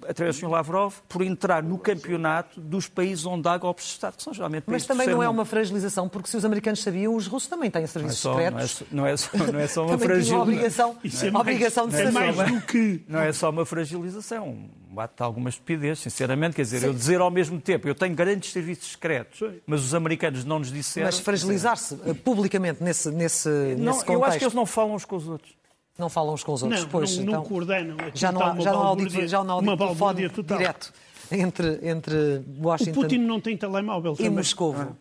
através 0.08 0.38
do 0.38 0.40
Sr. 0.40 0.50
Lavrov, 0.50 0.96
por 1.08 1.22
entrar 1.22 1.62
no 1.62 1.78
campeonato 1.78 2.60
dos 2.60 2.88
países 2.88 3.26
onde 3.26 3.48
há 3.48 3.58
golpes 3.58 3.86
de 3.86 3.92
Estado, 3.92 4.18
que 4.18 4.24
são 4.24 4.34
geralmente 4.34 4.64
países 4.64 4.88
Mas 4.88 4.98
também 4.98 5.14
não 5.14 5.22
é 5.22 5.30
uma 5.30 5.46
fragilização, 5.46 6.08
porque 6.08 6.30
se 6.30 6.38
os 6.38 6.46
americanos 6.46 6.82
sabiam, 6.82 7.16
os 7.16 7.28
russos 7.28 7.50
também 7.50 7.70
têm 7.70 7.86
serviços 7.86 8.24
não 8.24 8.32
é 8.32 8.36
só, 8.36 8.44
secretos. 8.44 8.84
Não 8.92 9.06
é, 9.06 9.18
só, 9.18 9.38
não 9.38 9.40
é 9.40 9.48
só, 9.48 9.52
não 9.52 9.60
é 9.60 9.68
só 9.68 9.86
uma 9.88 9.98
fragilização. 9.98 10.42
obrigação, 10.42 10.98
é 11.04 11.32
mais, 11.32 11.42
obrigação 11.42 11.88
de 11.88 11.96
é 11.96 12.12
mais 12.12 12.36
do 12.38 12.62
que... 12.62 13.04
Não 13.08 13.20
é 13.20 13.34
só 13.34 13.50
uma 13.50 13.66
fragilização, 13.66 14.70
bate 15.00 15.24
alguma 15.24 15.50
estupidez, 15.50 16.00
sinceramente. 16.00 16.56
Quer 16.56 16.64
dizer, 16.64 16.80
Sim. 16.82 16.88
eu 16.88 16.94
dizer 16.94 17.22
ao 17.22 17.32
mesmo 17.32 17.60
tempo, 17.62 17.88
eu 17.88 17.96
tenho 17.96 18.14
grandes 18.14 18.52
serviços 18.52 18.92
secretos, 18.92 19.42
mas 19.66 19.82
os 19.82 19.94
americanos 19.96 20.44
não 20.44 20.60
nos 20.60 20.72
disseram. 20.72 21.08
Mas 21.08 21.20
fragilizar-se 21.20 21.96
publicamente 22.24 22.84
nesse, 22.84 23.10
nesse, 23.12 23.48
não, 23.48 23.94
nesse 23.94 24.06
contexto. 24.06 24.12
Eu 24.12 24.26
acho 24.26 24.38
que 24.38 24.44
eles 24.44 24.54
não 24.54 24.66
falam 24.66 24.96
uns 24.96 25.06
com 25.06 25.16
os 25.16 25.28
outros. 25.28 25.54
Não 25.98 26.10
falam 26.10 26.34
uns 26.34 26.44
com 26.44 26.54
os 26.54 26.64
outros. 26.64 26.82
Não, 26.82 26.90
pois, 26.90 27.16
não, 27.18 27.24
então, 27.24 27.34
não 27.36 27.44
coordenam. 27.44 27.98
Já 28.14 28.32
não 28.32 28.42
há, 28.42 28.60
já 28.60 28.72
não 28.72 28.82
há, 28.82 28.86
audito- 28.88 29.28
já 29.28 29.44
não 29.44 29.54
há 29.56 29.58
uma 29.60 29.72
audito 29.72 29.88
telefone 29.88 30.30
total. 30.30 30.58
direto 30.58 30.94
entre, 31.32 31.80
entre 31.84 32.16
O 32.62 32.68
Washington 32.68 33.02
Putin 33.02 33.18
não 33.20 33.40
tem 33.40 33.56
telemóvel 33.58 34.14
e 34.14 34.18
também. 34.18 34.32
Moscovo. 34.32 34.82
Uh, 34.84 34.98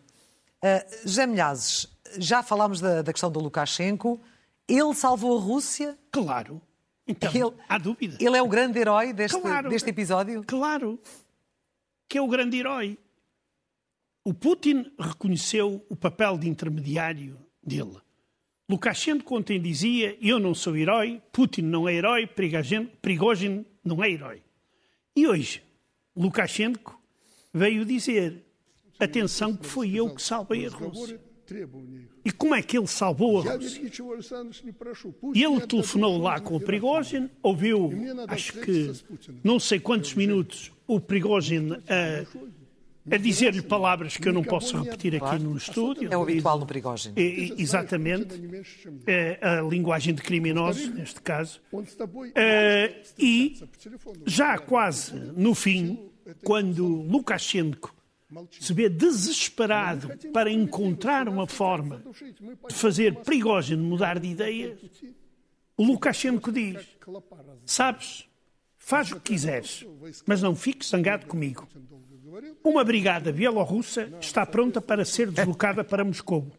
José 1.05 1.25
Milhazes, 1.25 1.87
já 2.17 2.43
falámos 2.43 2.79
da, 2.81 3.01
da 3.01 3.11
questão 3.13 3.31
do 3.31 3.39
Lukashenko. 3.39 4.19
Ele 4.67 4.93
salvou 4.93 5.37
a 5.37 5.41
Rússia? 5.41 5.97
Claro. 6.11 6.61
Então, 7.09 7.31
Ele- 7.33 7.55
há 7.67 7.77
dúvida. 7.79 8.17
Ele 8.19 8.37
é 8.37 8.41
o 8.41 8.47
grande 8.47 8.77
herói 8.79 9.11
deste, 9.13 9.39
Claro. 9.41 9.69
deste 9.69 9.89
episódio? 9.89 10.43
Claro 10.45 10.99
que 12.07 12.17
é 12.17 12.21
o 12.21 12.27
grande 12.27 12.57
herói. 12.57 12.97
O 14.23 14.33
Putin 14.33 14.91
reconheceu 14.99 15.83
o 15.89 15.95
papel 15.95 16.37
de 16.37 16.47
intermediário 16.47 17.37
dele. 17.63 17.97
Lukashenko 18.69 19.35
ontem 19.37 19.59
dizia: 19.59 20.15
Eu 20.21 20.39
não 20.39 20.53
sou 20.53 20.77
herói, 20.77 21.19
Putin 21.31 21.63
não 21.63 21.89
é 21.89 21.95
herói, 21.95 22.27
Prigogine, 22.27 23.65
não 23.83 24.03
é 24.03 24.11
herói. 24.11 24.43
E 25.15 25.25
hoje, 25.27 25.63
Lukashenko 26.15 27.01
veio 27.51 27.83
dizer: 27.83 28.45
Atenção, 28.99 29.55
que 29.55 29.65
foi 29.65 29.95
eu 29.95 30.13
que 30.13 30.21
salvei 30.21 30.67
a 30.67 30.69
Rússia. 30.69 31.19
E 32.25 32.31
como 32.31 32.53
é 32.55 32.61
que 32.61 32.77
ele 32.77 32.87
salvou 32.87 33.39
a 33.39 33.53
Rússia? 33.55 33.81
E 35.33 35.43
ele 35.43 35.61
telefonou 35.67 36.17
lá 36.21 36.39
com 36.39 36.55
o 36.55 36.59
Prigogine, 36.59 37.29
ouviu, 37.41 37.91
acho 38.27 38.53
que 38.59 38.91
não 39.43 39.59
sei 39.59 39.79
quantos 39.79 40.13
minutos, 40.13 40.71
o 40.87 40.99
Prigogine 40.99 41.77
a, 41.87 43.15
a 43.15 43.17
dizer-lhe 43.17 43.61
palavras 43.61 44.17
que 44.17 44.27
eu 44.27 44.33
não 44.33 44.43
posso 44.43 44.77
repetir 44.81 45.15
aqui 45.15 45.41
no 45.43 45.57
estúdio. 45.57 46.11
É 46.11 46.17
o 46.17 46.21
habitual 46.23 46.59
no 46.59 46.65
Prigogine. 46.65 47.13
E- 47.17 47.53
e- 47.57 47.61
exatamente. 47.61 48.27
É 49.07 49.39
a 49.41 49.61
linguagem 49.61 50.13
de 50.13 50.21
criminosos, 50.21 50.87
neste 50.93 51.21
caso. 51.21 51.61
Eh, 52.35 53.01
e 53.17 53.55
já 54.25 54.57
quase 54.59 55.13
no 55.35 55.55
fim, 55.55 55.99
quando 56.43 56.85
Lukashenko 56.85 57.95
se 58.51 58.73
vê 58.73 58.89
desesperado 58.89 60.17
para 60.31 60.51
encontrar 60.51 61.27
uma 61.27 61.47
forma 61.47 62.03
de 62.67 62.75
fazer 62.75 63.15
Prigogine 63.15 63.81
mudar 63.81 64.19
de 64.19 64.27
ideia, 64.27 64.77
o 65.75 65.83
Lukashenko 65.83 66.51
diz: 66.51 66.85
Sabes, 67.65 68.27
faz 68.77 69.11
o 69.11 69.15
que 69.15 69.33
quiseres, 69.33 69.85
mas 70.25 70.41
não 70.41 70.55
fiques 70.55 70.89
zangado 70.89 71.25
comigo. 71.25 71.67
Uma 72.63 72.83
brigada 72.83 73.31
bielorrussa 73.31 74.11
está 74.19 74.45
pronta 74.45 74.79
para 74.79 75.03
ser 75.03 75.31
deslocada 75.31 75.83
para 75.83 76.05
Moscou. 76.05 76.51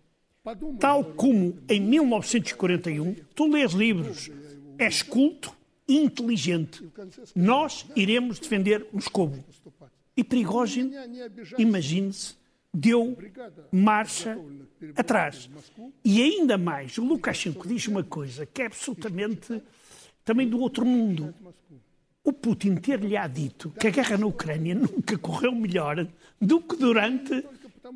Tal 0.78 1.04
como 1.04 1.58
em 1.68 1.80
1941, 1.80 3.14
tu 3.34 3.46
lês 3.46 3.72
livros, 3.72 4.30
és 4.78 5.02
culto 5.02 5.54
e 5.86 5.98
inteligente. 5.98 6.82
Nós 7.34 7.86
iremos 7.94 8.38
defender 8.38 8.86
Moscou. 8.92 9.32
E 10.16 10.24
Prigogine, 10.24 10.92
imagine-se, 11.58 12.34
deu 12.72 13.16
marcha 13.70 14.38
atrás. 14.96 15.50
E 16.04 16.22
ainda 16.22 16.58
mais, 16.58 16.96
o 16.98 17.04
Lukashenko 17.04 17.66
diz 17.66 17.86
uma 17.86 18.04
coisa 18.04 18.46
que 18.46 18.62
é 18.62 18.66
absolutamente 18.66 19.62
também 20.24 20.48
do 20.48 20.60
outro 20.60 20.84
mundo. 20.84 21.34
O 22.22 22.32
Putin 22.32 22.76
ter-lhe 22.76 23.16
dito 23.28 23.70
que 23.70 23.86
a 23.86 23.90
guerra 23.90 24.18
na 24.18 24.26
Ucrânia 24.26 24.74
nunca 24.74 25.16
correu 25.16 25.54
melhor 25.54 26.06
do 26.40 26.60
que 26.60 26.76
durante 26.76 27.44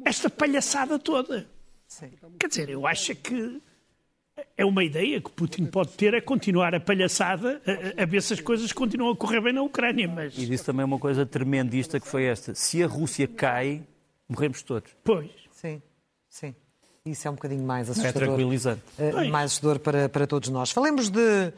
esta 0.05 0.31
palhaçada 0.31 0.99
toda. 0.99 1.47
Quer 2.39 2.49
dizer, 2.49 2.71
eu 2.71 2.87
acho 2.87 3.15
que 3.17 3.61
é 4.57 4.65
uma 4.65 4.83
ideia 4.85 5.21
que 5.21 5.31
Putin 5.31 5.67
pode 5.67 5.91
ter 5.93 6.15
é 6.15 6.21
continuar 6.21 6.75
a 6.75 6.81
palhaçada 6.81 7.61
a, 7.99 8.03
a- 8.03 8.07
ver 8.07 8.23
se 8.23 8.33
as 8.35 8.41
coisas 8.41 8.73
continuam 8.73 9.13
a 9.13 9.17
correr 9.17 9.41
bem 9.41 9.53
na 9.53 9.63
Ucrânia, 9.63 10.09
mas 10.09 10.37
E 10.37 10.47
disse 10.47 10.65
também 10.65 10.85
uma 10.85 10.99
coisa 10.99 11.25
tremendista 11.27 11.99
que 12.01 12.07
foi 12.07 12.25
esta: 12.25 12.55
se 12.55 12.83
a 12.83 12.87
Rússia 12.87 13.27
cai, 13.29 13.83
morremos 14.29 14.63
todos. 14.63 14.91
pois. 15.05 15.31
Sim, 15.53 15.81
sim. 16.29 16.55
Isso 17.07 17.29
é 17.29 17.31
um 17.31 17.35
bocadinho 17.35 17.63
mais 17.65 17.89
É 17.89 17.93
assustador. 17.93 18.23
tranquilizante. 18.29 18.83
Eh, 18.99 19.11
Pois. 19.13 19.29
mais 19.31 19.47
assustador 19.53 19.79
para, 19.79 20.09
para 20.09 20.27
todos 20.27 20.49
nós. 20.49 20.71
Falemos 20.71 21.11
de, 21.11 21.53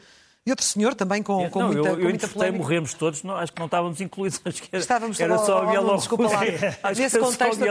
de 0.47 0.53
outro 0.53 0.65
senhor 0.65 0.95
também 0.95 1.25
com, 1.25 1.51
com 1.51 1.59
não, 1.59 1.67
muita, 1.73 1.89
eu, 1.89 1.95
com 1.97 2.01
eu 2.03 2.09
muita 2.09 2.29
polémica. 2.29 2.63
morremos 2.63 2.95
todos, 2.95 3.25
não, 3.25 3.35
acho 3.37 3.53
que 3.53 3.59
não 3.59 3.67
estávamos 3.67 4.01
incluídos. 4.01 4.41
Acho 4.45 4.63
que 4.63 4.69
era, 4.71 4.81
Estávamos 4.81 5.19
era 5.19 5.39
só 5.39 5.45
oh, 5.45 5.59
a 5.59 5.61
oh, 5.61 5.65
não, 5.65 5.71
Bielorrússia. 5.73 6.79
Nesse 6.97 7.17
a 7.17 7.21
contexto, 7.21 7.65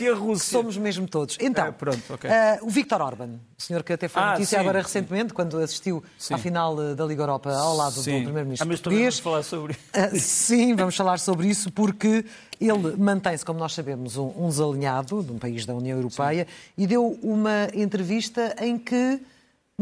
e 0.00 0.08
a 0.08 0.14
Rússia. 0.14 0.52
somos 0.52 0.76
mesmo 0.76 1.08
todos. 1.08 1.36
Então, 1.40 1.66
É, 1.66 1.72
pronto, 1.72 2.00
ok. 2.08 2.30
eh, 2.30 2.60
o 2.62 2.70
Víctor 2.70 3.00
Orban, 3.02 3.30
o 3.58 3.60
senhor 3.60 3.82
que 3.82 3.92
até 3.92 4.06
foi 4.06 4.22
Ah, 4.22 4.30
notícia 4.30 4.56
sim. 4.56 4.62
agora 4.62 4.80
recentemente, 4.80 5.34
quando 5.34 5.58
assistiu 5.58 6.04
à 6.30 6.38
final 6.38 6.80
eh, 6.80 6.94
da 6.94 7.04
Liga 7.04 7.22
Europa 7.24 7.52
ao 7.52 7.76
lado 7.76 7.94
do 7.94 8.00
Sim. 8.02 8.22
primeiro-ministro 8.22 8.64
Ah, 8.64 8.70
português. 8.70 9.00
vamos 9.00 9.18
falar 9.18 9.42
sobre 9.42 9.76
Ah, 9.92 10.10
sim, 10.16 10.76
vamos 10.76 10.94
falar 10.96 11.18
sobre 11.18 11.48
isso 11.48 11.72
porque 11.72 12.24
ele 12.60 12.94
mantém-se, 12.96 13.44
como 13.44 13.58
nós 13.58 13.72
sabemos, 13.72 14.16
um, 14.16 14.32
um 14.38 14.48
desalinhado 14.48 15.20
de 15.24 15.32
um 15.32 15.38
país 15.38 15.66
da 15.66 15.74
União 15.74 15.96
Europeia 15.98 16.46
e 16.78 16.86
deu 16.86 17.18
uma 17.22 17.68
entrevista 17.74 18.54
em 18.60 18.78
que 18.78 19.20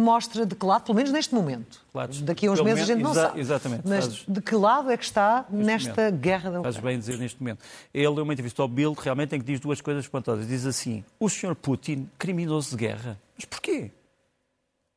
mostra 0.00 0.44
de 0.46 0.54
que 0.54 0.64
lado, 0.64 0.82
pelo 0.84 0.96
menos 0.96 1.10
neste 1.12 1.34
momento, 1.34 1.80
daqui 2.22 2.46
a 2.46 2.50
uns 2.52 2.60
meses 2.60 2.82
a 2.82 2.86
gente 2.86 3.02
não 3.02 3.10
exa- 3.10 3.22
sabe, 3.28 3.40
exatamente, 3.40 3.82
mas 3.86 4.04
fazes- 4.04 4.24
de 4.28 4.40
que 4.40 4.54
lado 4.54 4.90
é 4.90 4.96
que 4.96 5.04
está 5.04 5.44
nesta 5.50 6.02
momento. 6.02 6.20
guerra 6.20 6.50
da 6.50 6.62
Fazes 6.62 6.78
Ucrânia? 6.78 6.82
bem 6.82 6.98
dizer 6.98 7.18
neste 7.18 7.40
momento. 7.40 7.64
Ele 7.92 8.14
deu 8.14 8.24
uma 8.24 8.32
entrevista 8.32 8.62
ao 8.62 8.68
Bild, 8.68 8.96
realmente, 9.00 9.34
em 9.34 9.38
que 9.40 9.44
diz 9.46 9.60
duas 9.60 9.80
coisas 9.80 10.04
espantosas. 10.04 10.46
Diz 10.46 10.64
assim: 10.66 11.04
o 11.18 11.28
senhor 11.28 11.54
Putin, 11.54 12.08
criminoso 12.18 12.70
de 12.70 12.76
guerra. 12.76 13.18
Mas 13.36 13.44
porquê? 13.44 13.90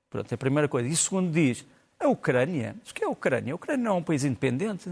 Pronto, 0.10 0.32
é 0.32 0.36
a 0.36 0.38
primeira 0.38 0.68
coisa. 0.68 0.88
E 0.88 0.96
segundo 0.96 1.32
diz: 1.32 1.66
a 2.00 2.08
Ucrânia. 2.08 2.76
O 2.90 2.94
que 2.94 3.04
é 3.04 3.08
a 3.08 3.10
Ucrânia? 3.10 3.54
A 3.54 3.56
Ucrânia 3.56 3.84
não 3.84 3.92
é 3.96 3.98
um 4.00 4.04
país 4.04 4.24
independente. 4.24 4.90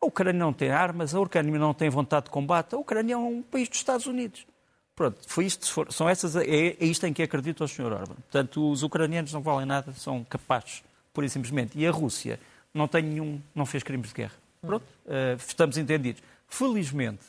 A 0.00 0.06
Ucrânia 0.06 0.38
não 0.38 0.52
tem 0.52 0.70
armas, 0.70 1.14
a 1.14 1.20
Ucrânia 1.20 1.58
não 1.58 1.72
tem 1.74 1.88
vontade 1.88 2.24
de 2.26 2.30
combate. 2.30 2.74
A 2.74 2.78
Ucrânia 2.78 3.14
é 3.14 3.16
um 3.16 3.42
país 3.42 3.68
dos 3.68 3.78
Estados 3.78 4.06
Unidos. 4.06 4.44
Pronto, 4.94 5.18
foi 5.26 5.46
isto, 5.46 5.90
são 5.90 6.08
essas, 6.08 6.36
é, 6.36 6.44
é 6.46 6.84
isto 6.84 7.06
em 7.06 7.12
que 7.12 7.22
acredito 7.22 7.62
ao 7.62 7.68
Sr. 7.68 7.92
Orban. 7.92 8.14
Portanto, 8.14 8.70
os 8.70 8.82
ucranianos 8.82 9.32
não 9.32 9.40
valem 9.40 9.66
nada, 9.66 9.92
são 9.94 10.22
capazes, 10.24 10.82
pura 11.14 11.26
e 11.26 11.30
simplesmente. 11.30 11.78
E 11.78 11.86
a 11.86 11.90
Rússia 11.90 12.38
não 12.74 12.86
tem 12.86 13.02
nenhum, 13.02 13.40
não 13.54 13.64
fez 13.64 13.82
crimes 13.82 14.08
de 14.08 14.14
guerra. 14.14 14.34
Pronto, 14.60 14.84
eh, 15.06 15.36
estamos 15.38 15.76
entendidos. 15.78 16.22
Felizmente, 16.46 17.24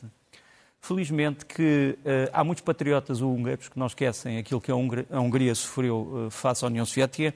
felizmente 0.82 1.46
que 1.46 1.98
eh, 2.04 2.30
há 2.34 2.44
muitos 2.44 2.62
patriotas 2.62 3.22
húngaros 3.22 3.70
que 3.70 3.80
não 3.80 3.88
esquecem 3.88 4.38
aquilo 4.38 4.60
que 4.60 4.70
a, 4.70 4.76
Hungria, 4.76 5.06
a 5.10 5.20
Hungria 5.22 5.56
sofreu 5.56 6.28
eh, 6.28 6.30
face 6.30 6.66
à 6.66 6.68
União 6.68 6.86
Soviética 6.86 7.34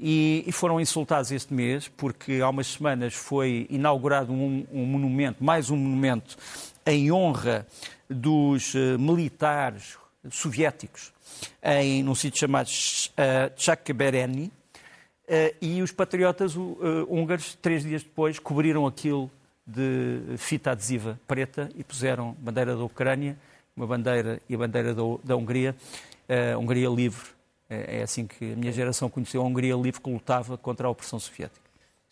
e, 0.00 0.42
e 0.46 0.52
foram 0.52 0.80
insultados 0.80 1.30
este 1.30 1.52
mês 1.52 1.88
porque 1.88 2.40
há 2.40 2.48
umas 2.48 2.66
semanas 2.68 3.12
foi 3.12 3.66
inaugurado 3.68 4.32
um, 4.32 4.66
um 4.72 4.86
monumento, 4.86 5.44
mais 5.44 5.68
um 5.68 5.76
monumento 5.76 6.38
em 6.86 7.12
honra 7.12 7.66
dos 8.08 8.74
eh, 8.74 8.96
militares 8.98 9.98
soviéticos 10.30 11.12
em, 11.62 12.02
num 12.02 12.14
sítio 12.14 12.40
chamado 12.40 12.68
uh, 12.68 13.52
Chakbereni, 13.56 14.50
eh, 15.28 15.54
e 15.60 15.82
os 15.82 15.92
patriotas 15.92 16.54
húngaros, 16.56 17.56
três 17.60 17.82
dias 17.82 18.02
depois, 18.02 18.38
cobriram 18.38 18.86
aquilo 18.86 19.30
de 19.66 20.36
fita 20.38 20.70
adesiva 20.70 21.18
preta 21.26 21.68
e 21.74 21.84
puseram 21.84 22.36
bandeira 22.38 22.76
da 22.76 22.84
Ucrânia, 22.84 23.36
uma 23.76 23.86
bandeira 23.86 24.40
e 24.48 24.54
a 24.54 24.58
bandeira 24.58 24.94
da, 24.94 25.36
Hungria, 25.36 25.74
a 26.54 26.56
Hungria 26.56 26.88
livre. 26.88 27.26
É 27.68 28.02
assim 28.02 28.26
que 28.26 28.52
a 28.52 28.56
minha 28.56 28.72
geração 28.72 29.10
conheceu 29.10 29.42
a 29.42 29.44
Hungria 29.44 29.74
livre 29.74 30.00
que 30.00 30.08
lutava 30.08 30.56
contra 30.56 30.86
a 30.86 30.90
opressão 30.90 31.18
soviética. 31.18 31.65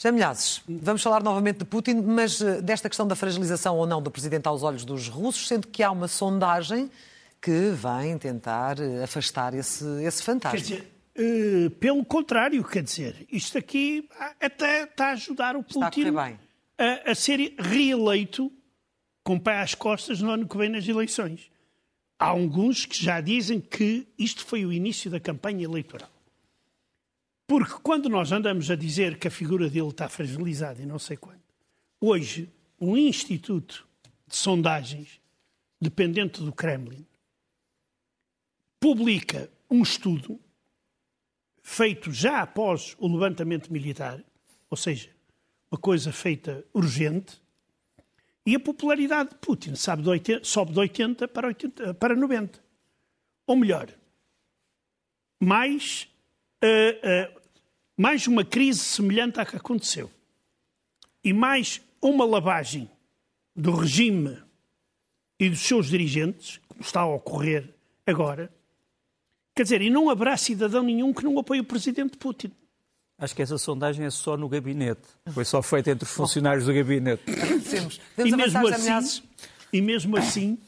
Já 0.05 0.13
Milhazes, 0.13 0.61
vamos 0.69 1.03
falar 1.03 1.23
novamente 1.23 1.61
de 1.61 1.65
Putin, 1.65 1.95
mas 1.95 2.39
eh, 2.39 2.61
desta 2.61 2.91
questão 2.91 3.09
da 3.09 3.17
fragilização 3.17 3.79
ou 3.79 3.87
não 3.87 4.03
do 4.03 4.11
presidente 4.11 4.47
aos 4.47 4.63
olhos 4.63 4.85
dos 4.85 5.09
russos, 5.09 5.49
sendo 5.49 5.67
que 5.67 5.83
há 5.83 5.91
uma 5.91 6.09
sondagem 6.09 6.91
que 7.41 7.71
vem 7.71 8.19
tentar 8.19 8.79
eh, 8.79 9.03
afastar 9.03 9.55
esse, 9.55 9.83
esse 10.05 10.23
fantasma. 10.23 10.59
Quer 10.59 10.63
dizer, 10.63 10.93
eh, 11.17 11.71
pelo 11.81 12.05
contrário, 12.05 12.63
quer 12.63 12.83
dizer, 12.83 13.27
isto 13.33 13.57
aqui 13.57 14.07
ah, 14.21 14.35
até 14.43 14.83
está 14.83 15.07
a 15.07 15.13
ajudar 15.13 15.57
o 15.57 15.61
a 15.61 15.63
Putin 15.63 16.13
bem. 16.13 16.39
a, 16.77 17.13
a 17.13 17.15
ser 17.15 17.55
reeleito 17.59 18.53
com 19.23 19.39
pé 19.39 19.61
às 19.61 19.75
costas 19.75 20.21
no 20.21 20.31
ano 20.31 20.47
que 20.47 20.59
vem 20.59 20.69
nas 20.69 20.87
eleições. 20.87 21.51
Há 22.19 22.27
alguns 22.27 22.85
que 22.85 23.03
já 23.03 23.23
dizem 23.23 23.59
que 23.59 24.07
isto 24.19 24.45
foi 24.45 24.67
o 24.67 24.73
início 24.73 25.11
da 25.11 25.19
campanha 25.19 25.65
eleitoral. 25.65 26.14
Porque 27.47 27.75
quando 27.83 28.09
nós 28.09 28.33
andamos 28.33 28.71
a 28.71 28.77
dizer 28.77 29.19
que 29.19 29.29
a 29.29 29.31
figura 29.31 29.69
dele 29.69 29.89
está 29.89 30.09
fragilizada 30.09 30.81
e 30.83 30.87
não 30.87 30.99
sei 30.99 31.17
quando, 31.17 31.43
hoje 32.01 32.51
um 32.81 32.97
instituto 32.97 33.87
de 34.27 34.37
sondagens 34.37 35.21
dependente 35.81 36.43
do 36.43 36.53
Kremlin 36.53 37.07
publica 38.81 39.51
um 39.71 39.83
estudo 39.83 40.41
feito 41.63 42.13
já 42.13 42.43
após 42.43 42.95
o 42.99 43.09
levantamento 43.09 43.73
militar, 43.73 44.23
ou 44.69 44.77
seja, 44.77 45.11
uma 45.71 45.79
coisa 45.79 46.13
feita 46.13 46.65
urgente, 46.73 47.43
e 48.47 48.55
a 48.55 48.61
popularidade 48.61 49.31
de 49.31 49.37
Putin 49.37 49.75
sobe 49.75 50.03
de 50.03 50.09
80, 50.11 50.45
sobe 50.45 50.73
de 50.73 50.79
80 50.79 51.29
para, 51.29 51.47
80 51.49 51.95
para 51.95 52.15
90. 52.15 52.63
Ou 53.47 53.57
melhor, 53.57 53.89
mais, 55.41 56.07
eh, 56.67 57.31
mais 57.97 58.27
uma 58.27 58.45
crise 58.45 58.81
semelhante 58.81 59.41
à 59.41 59.47
que 59.47 59.57
aconteceu 59.57 60.11
e 61.23 61.33
mais 61.33 61.81
uma 62.01 62.25
lavagem 62.25 62.91
do 63.57 63.73
regime 63.73 64.39
e 65.39 65.49
dos 65.49 65.61
seus 65.61 65.89
dirigentes, 65.89 66.61
como 66.69 66.83
está 66.83 67.01
a 67.01 67.07
ocorrer 67.07 67.69
agora, 68.07 68.51
quer 69.55 69.63
dizer, 69.63 69.81
e 69.83 69.91
não 69.91 70.11
haverá 70.11 70.37
cidadão 70.37 70.83
nenhum 70.83 71.13
que 71.13 71.25
não 71.25 71.39
apoie 71.39 71.61
o 71.61 71.65
presidente 71.65 72.17
Putin. 72.17 72.53
Acho 73.17 73.35
que 73.35 73.43
essa 73.43 73.57
sondagem 73.57 74.05
é 74.05 74.11
só 74.11 74.37
no 74.37 74.49
gabinete. 74.49 75.03
Foi 75.33 75.45
só 75.45 75.63
feita 75.63 75.91
entre 75.91 76.05
os 76.05 76.11
funcionários 76.11 76.67
do 76.67 76.75
gabinete. 76.75 77.23
Agradecemos. 77.31 78.01
E 78.19 78.31
mesmo, 78.33 78.67
assim, 78.67 79.23
e 79.73 79.81
mesmo 79.81 80.17
assim, 80.17 80.59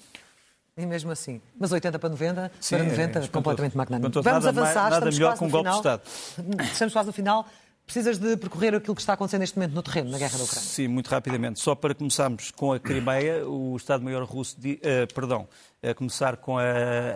E 0.77 0.85
mesmo 0.85 1.11
assim. 1.11 1.41
Mas 1.59 1.73
80 1.73 1.99
para 1.99 2.09
90, 2.11 2.53
Sim, 2.61 2.77
para 2.77 2.85
é 2.85 2.89
90, 2.89 3.03
espantoso. 3.03 3.33
completamente 3.33 3.77
magnânimo. 3.77 4.11
Vamos 4.13 4.27
Nada 4.45 4.49
avançar, 4.49 4.83
nada 4.91 4.95
estamos 4.97 5.15
melhor 5.19 5.29
quase 5.31 5.39
que 5.39 5.45
um 5.47 5.51
golpe 5.51 5.71
de 5.71 5.77
final. 5.77 6.67
Estamos 6.73 6.93
quase 6.93 7.07
no 7.07 7.13
final. 7.15 7.47
Precisas 7.87 8.19
de 8.19 8.37
percorrer 8.37 8.75
aquilo 8.75 8.95
que 8.97 9.01
está 9.01 9.13
acontecendo 9.13 9.41
neste 9.41 9.57
momento 9.57 9.73
no 9.73 9.83
terreno, 9.83 10.11
na 10.11 10.19
guerra 10.19 10.37
da 10.37 10.43
Ucrânia. 10.45 10.69
Sim, 10.69 10.89
muito 10.89 11.07
rapidamente. 11.07 11.61
Só 11.61 11.75
para 11.75 11.95
começarmos 11.95 12.51
com 12.51 12.73
a 12.73 12.81
Crimeia, 12.81 13.47
o 13.49 13.77
Estado-Maior 13.77 14.25
russo, 14.25 14.61
di- 14.61 14.79
eh, 14.83 15.07
perdão, 15.07 15.49
a 15.83 15.95
começar 15.95 16.37
com 16.37 16.59
a, 16.59 16.65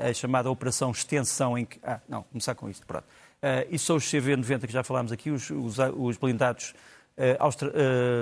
a 0.09 0.15
chamada 0.15 0.49
Operação 0.49 0.93
Extensão, 0.93 1.59
em 1.59 1.65
que... 1.65 1.79
Ah, 1.83 1.99
não, 2.09 2.23
começar 2.23 2.55
com 2.55 2.71
isto, 2.71 2.87
pronto. 2.87 3.05
Eh, 3.43 3.67
isso 3.73 3.85
são 3.87 3.97
os 3.97 4.05
CV-90 4.05 4.67
que 4.69 4.73
já 4.73 4.85
falámos 4.85 5.11
aqui, 5.11 5.31
os, 5.33 5.51
os, 5.51 5.77
os 5.97 6.17
blindados 6.17 6.73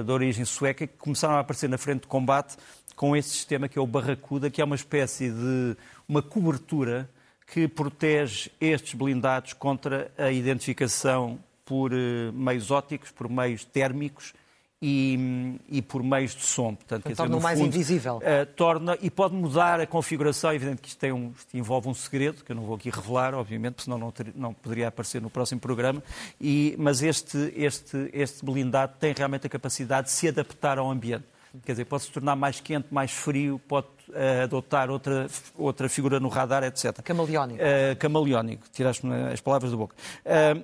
de 0.05 0.11
origem 0.11 0.45
sueca, 0.45 0.87
que 0.87 0.97
começaram 0.97 1.35
a 1.35 1.41
aparecer 1.41 1.69
na 1.69 1.79
frente 1.79 2.03
de 2.03 2.09
combate 2.09 2.57
com 2.97 3.17
esse 3.17 3.31
sistema 3.31 3.69
que 3.69 3.79
é 3.79 3.83
o 3.83 3.87
Barracuda, 3.87 4.51
que 4.51 4.61
é 4.61 4.65
uma 4.65 4.75
espécie 4.75 5.31
de 5.31 5.77
uma 6.09 6.21
cobertura 6.21 7.09
que 7.47 7.69
protege 7.69 8.51
estes 8.61 8.95
blindados 8.95 9.53
contra 9.53 10.11
a 10.19 10.31
identificação 10.31 11.39
por 11.65 11.93
eh, 11.93 12.33
meios 12.33 12.71
ópticos, 12.71 13.11
por 13.11 13.29
meios 13.29 13.65
térmicos 13.65 14.35
e, 14.81 15.59
e 15.69 15.83
por 15.83 16.03
meios 16.03 16.35
de 16.35 16.43
som. 16.45 16.75
Portanto, 16.75 17.03
quer 17.03 17.09
dizer, 17.11 17.17
torna-o 17.23 17.39
no 17.39 17.43
mais 17.43 17.59
fundo, 17.59 17.69
invisível. 17.69 18.21
eh, 18.23 18.45
torna 18.45 18.97
e 19.01 19.11
pode 19.11 19.35
mudar 19.35 19.81
a 19.81 19.87
configuração. 19.87 20.51
É 20.51 20.55
evidente 20.55 20.81
que 20.83 20.89
isto, 20.89 20.99
tem 20.99 21.13
um, 21.13 21.33
isto 21.37 21.57
envolve 21.57 21.89
um 21.89 21.95
segredo, 21.95 22.45
que 22.45 22.53
eu 22.53 22.57
não 22.57 22.63
vou 22.65 22.77
aqui 22.77 22.91
revelar, 22.91 23.35
obviamente, 23.35 23.75
porque 23.75 23.85
senão 23.85 23.99
não, 23.99 24.11
ter- 24.11 24.33
não 24.35 24.55
poderia 24.55 24.89
aparecer 24.89 25.21
no 25.21 25.31
próximo 25.31 25.61
programa. 25.61 26.03
E, 26.41 26.75
mas 26.79 27.03
este, 27.03 27.53
este, 27.57 28.09
este 28.13 28.45
blindado 28.45 28.95
tem 29.01 29.13
realmente 29.13 29.47
a 29.47 29.51
capacidade 29.51 30.07
de 30.09 30.13
se 30.13 30.29
adaptar 30.29 30.79
ao 30.79 30.91
ambiente. 30.91 31.25
Quer 31.65 31.73
dizer, 31.73 31.87
pode 31.87 32.03
se 32.05 32.13
tornar 32.13 32.37
mais 32.37 32.61
quente, 32.61 32.87
mais 32.91 33.11
frio, 33.11 33.59
pode 33.67 33.87
eh, 34.13 34.43
adotar 34.43 34.91
outra, 34.91 35.27
outra 35.57 35.89
figura 35.89 36.21
no 36.21 36.29
radar, 36.29 36.63
etc. 36.63 37.01
Camaleónico. 37.03 37.59
Uh, 37.59 37.97
camaleónico, 37.99 38.65
tiraste-me 38.71 39.33
as 39.33 39.41
palavras 39.41 39.71
da 39.73 39.77
boca. 39.77 39.97
Uh, 40.25 40.63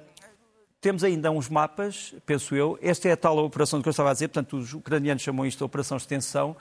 temos 0.85 1.03
ainda 1.03 1.31
uns 1.31 1.49
mapas, 1.49 2.15
penso 2.27 2.55
eu. 2.55 2.79
Esta 2.83 3.09
é 3.09 3.13
a 3.13 3.17
tal 3.17 3.39
operação 3.39 3.81
que 3.81 3.89
eu 3.89 3.91
estava 3.91 4.11
a 4.11 4.13
dizer, 4.13 4.29
portanto, 4.29 4.59
os 4.59 4.75
ucranianos 4.75 5.23
chamam 5.23 5.47
isto 5.47 5.57
de 5.57 5.65
Operação 5.65 5.97
Extensão. 5.97 6.55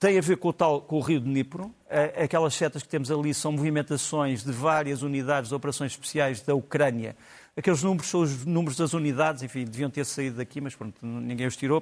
Tem 0.00 0.18
a 0.18 0.20
ver 0.20 0.36
com 0.38 0.48
o, 0.48 0.52
tal, 0.52 0.80
com 0.80 0.96
o 0.96 1.00
rio 1.00 1.20
de 1.20 1.26
Dnipro. 1.26 1.72
Aquelas 2.20 2.54
setas 2.54 2.82
que 2.82 2.88
temos 2.88 3.08
ali 3.08 3.32
são 3.32 3.52
movimentações 3.52 4.42
de 4.42 4.50
várias 4.50 5.02
unidades 5.02 5.50
de 5.50 5.54
operações 5.54 5.92
especiais 5.92 6.40
da 6.40 6.56
Ucrânia. 6.56 7.16
Aqueles 7.56 7.84
números 7.84 8.10
são 8.10 8.22
os 8.22 8.44
números 8.44 8.76
das 8.76 8.92
unidades, 8.94 9.44
enfim, 9.44 9.64
deviam 9.64 9.90
ter 9.90 10.04
saído 10.04 10.38
daqui, 10.38 10.60
mas 10.60 10.74
pronto, 10.74 10.96
ninguém 11.06 11.46
os 11.46 11.56
tirou. 11.56 11.80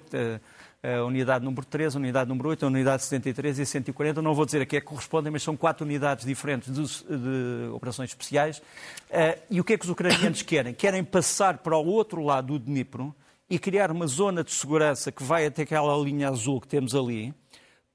A 0.85 1.03
unidade 1.03 1.43
número 1.43 1.65
3, 1.65 1.97
a 1.97 1.99
unidade 1.99 2.29
número 2.29 2.51
8, 2.51 2.67
a 2.67 2.69
unidade 2.69 3.05
73 3.05 3.59
e 3.59 3.65
140. 3.65 4.21
Não 4.21 4.35
vou 4.35 4.45
dizer 4.45 4.61
a 4.61 4.67
que 4.67 4.77
é 4.77 4.81
que 4.83 4.87
correspondem, 4.87 5.33
mas 5.33 5.43
são 5.43 5.57
quatro 5.57 5.83
unidades 5.83 6.27
diferentes 6.27 6.71
de, 6.71 6.83
de 7.17 7.71
operações 7.73 8.11
especiais. 8.11 8.59
Uh, 8.59 9.41
e 9.51 9.63
o 9.63 9.65
que 9.65 9.73
é 9.73 9.79
que 9.79 9.85
os 9.87 9.91
ucranianos 9.91 10.43
querem? 10.45 10.75
Querem 10.75 11.03
passar 11.03 11.57
para 11.57 11.75
o 11.75 11.87
outro 11.87 12.23
lado 12.23 12.59
do 12.59 12.59
Dnipro 12.59 13.15
e 13.49 13.59
criar 13.59 13.91
uma 13.91 14.07
zona 14.07 14.45
de 14.45 14.53
segurança 14.53 15.11
que 15.11 15.23
vai 15.23 15.47
até 15.47 15.63
aquela 15.63 15.97
linha 15.97 16.29
azul 16.29 16.61
que 16.61 16.69
temos 16.69 16.95
ali, 16.95 17.33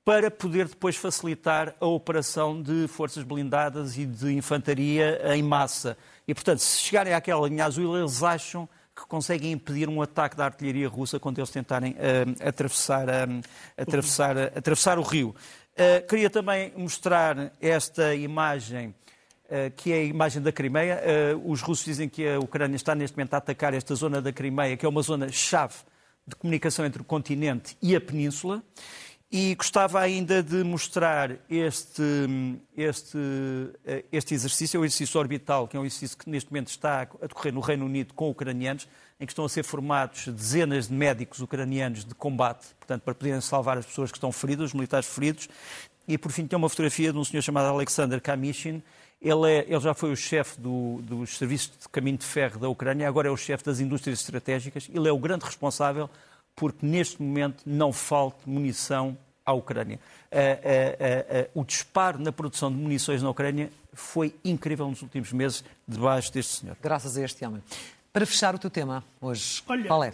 para 0.04 0.32
poder 0.32 0.68
depois 0.68 0.96
facilitar 0.96 1.76
a 1.80 1.86
operação 1.86 2.60
de 2.60 2.88
forças 2.88 3.24
blindadas 3.24 4.00
e 4.00 4.06
de 4.08 4.34
infantaria 4.34 5.22
em 5.36 5.44
massa. 5.44 5.96
E, 6.28 6.34
portanto, 6.34 6.58
se 6.60 6.80
chegarem 6.80 7.14
àquela 7.14 7.48
linha 7.48 7.66
azul, 7.66 7.96
eles 7.96 8.24
acham 8.24 8.68
que 9.00 9.08
conseguem 9.08 9.54
impedir 9.54 9.88
um 9.88 10.02
ataque 10.02 10.36
da 10.36 10.46
artilharia 10.46 10.90
russa 10.90 11.20
quando 11.20 11.40
eles 11.40 11.50
tentarem 11.50 11.94
uh, 11.94 12.48
atravessar, 12.48 13.08
uh, 13.08 13.42
atravessar, 13.78 14.36
uh, 14.36 14.52
atravessar 14.56 15.00
o 15.00 15.02
rio. 15.02 15.34
queria 16.10 16.30
também 16.30 16.74
mostrar 16.76 17.54
esta 17.62 18.14
imagem, 18.14 18.94
que 19.78 19.94
é 19.94 19.96
a 19.96 20.04
imagem 20.04 20.42
da 20.42 20.52
Crimeia. 20.52 21.02
os 21.46 21.62
russos 21.62 21.86
dizem 21.86 22.10
que 22.10 22.28
a 22.28 22.38
Ucrânia 22.38 22.76
está 22.76 22.94
neste 22.94 23.16
momento 23.16 23.34
a 23.34 23.38
atacar 23.38 23.74
esta 23.74 23.96
zona 23.96 24.22
da 24.22 24.34
Crimeia, 24.34 24.76
que 24.76 24.86
é 24.86 24.90
uma 24.90 25.02
zona-chave 25.02 25.76
de 26.28 26.36
comunicação 26.36 26.86
entre 26.86 27.02
o 27.02 27.06
continente 27.06 27.78
e 27.82 27.96
a 27.96 28.02
península. 28.02 28.62
E 29.32 29.54
gostava 29.54 30.00
ainda 30.00 30.42
de 30.42 30.64
mostrar 30.64 31.38
este, 31.48 32.02
este, 32.76 33.18
este 34.12 34.34
exercício, 34.34 34.78
é 34.78 34.82
o 34.82 34.86
exercício 34.86 35.20
orbital, 35.20 35.68
que 35.68 35.78
é 35.78 35.80
um 35.80 35.86
exercício 35.86 36.18
que 36.18 36.28
neste 36.28 36.50
momento 36.50 36.70
está 36.70 37.02
a 37.02 37.28
decorrer 37.28 37.54
no 37.54 37.60
Reino 37.60 37.86
Unido 37.86 38.16
com 38.16 38.32
ucranianos, 38.32 38.88
em 39.20 39.28
que 39.28 39.32
estão 39.32 39.46
a 39.46 39.50
ser 39.50 39.62
formados 39.62 40.28
dezenas 40.30 40.88
de 40.88 40.96
médicos 40.96 41.42
ucranianos 41.42 42.04
de 42.04 42.16
combate, 42.16 42.70
portanto, 42.80 43.04
para 43.04 43.14
poderem 43.14 43.40
salvar 43.40 43.78
as 43.78 43.86
pessoas 43.86 44.12
que 44.12 44.18
estão 44.18 44.32
feridas, 44.32 44.68
os 44.68 44.74
militares 44.74 45.08
feridos. 45.08 45.48
E, 46.08 46.18
por 46.18 46.32
fim, 46.32 46.48
tem 46.48 46.58
uma 46.58 46.68
fotografia 46.68 47.14
de 47.14 47.20
um 47.20 47.24
senhor 47.24 47.44
chamado 47.44 47.68
Alexander 47.68 48.20
Kamishin. 48.20 48.82
Ele, 49.22 49.52
é, 49.52 49.66
ele 49.68 49.80
já 49.80 49.94
foi 49.94 50.12
o 50.12 50.16
chefe 50.16 50.60
do, 50.60 51.02
dos 51.04 51.38
serviços 51.38 51.72
de 51.80 51.90
caminho 51.90 52.18
de 52.18 52.26
ferro 52.26 52.60
da 52.60 52.68
Ucrânia, 52.68 53.08
agora 53.08 53.28
é 53.28 53.32
o 53.32 53.38
chefe 53.38 53.64
das 53.64 53.80
indústrias 53.80 54.22
estratégicas. 54.22 54.90
Ele 54.92 55.08
é 55.08 55.12
o 55.12 55.20
grande 55.20 55.46
responsável 55.46 56.10
porque 56.60 56.86
neste 56.86 57.22
momento 57.22 57.64
não 57.66 57.94
falte 57.94 58.40
munição 58.46 59.18
à 59.46 59.54
Ucrânia. 59.54 59.98
Uh, 60.30 60.36
uh, 60.36 61.58
uh, 61.58 61.62
o 61.62 61.64
disparo 61.64 62.20
na 62.20 62.34
produção 62.34 62.70
de 62.70 62.78
munições 62.78 63.24
na 63.24 63.30
Ucrânia 63.30 63.72
foi 63.94 64.36
incrível 64.44 64.86
nos 64.90 65.02
últimos 65.02 65.32
meses, 65.32 65.64
debaixo 65.88 66.34
deste 66.34 66.60
senhor. 66.60 66.76
Graças 66.84 67.16
a 67.16 67.24
este 67.24 67.46
homem. 67.46 67.64
Para 68.12 68.26
fechar 68.26 68.54
o 68.54 68.60
teu 68.60 68.70
tema 68.70 69.06
hoje, 69.22 69.64
olha, 69.68 69.86
qual 69.86 70.04
é? 70.04 70.14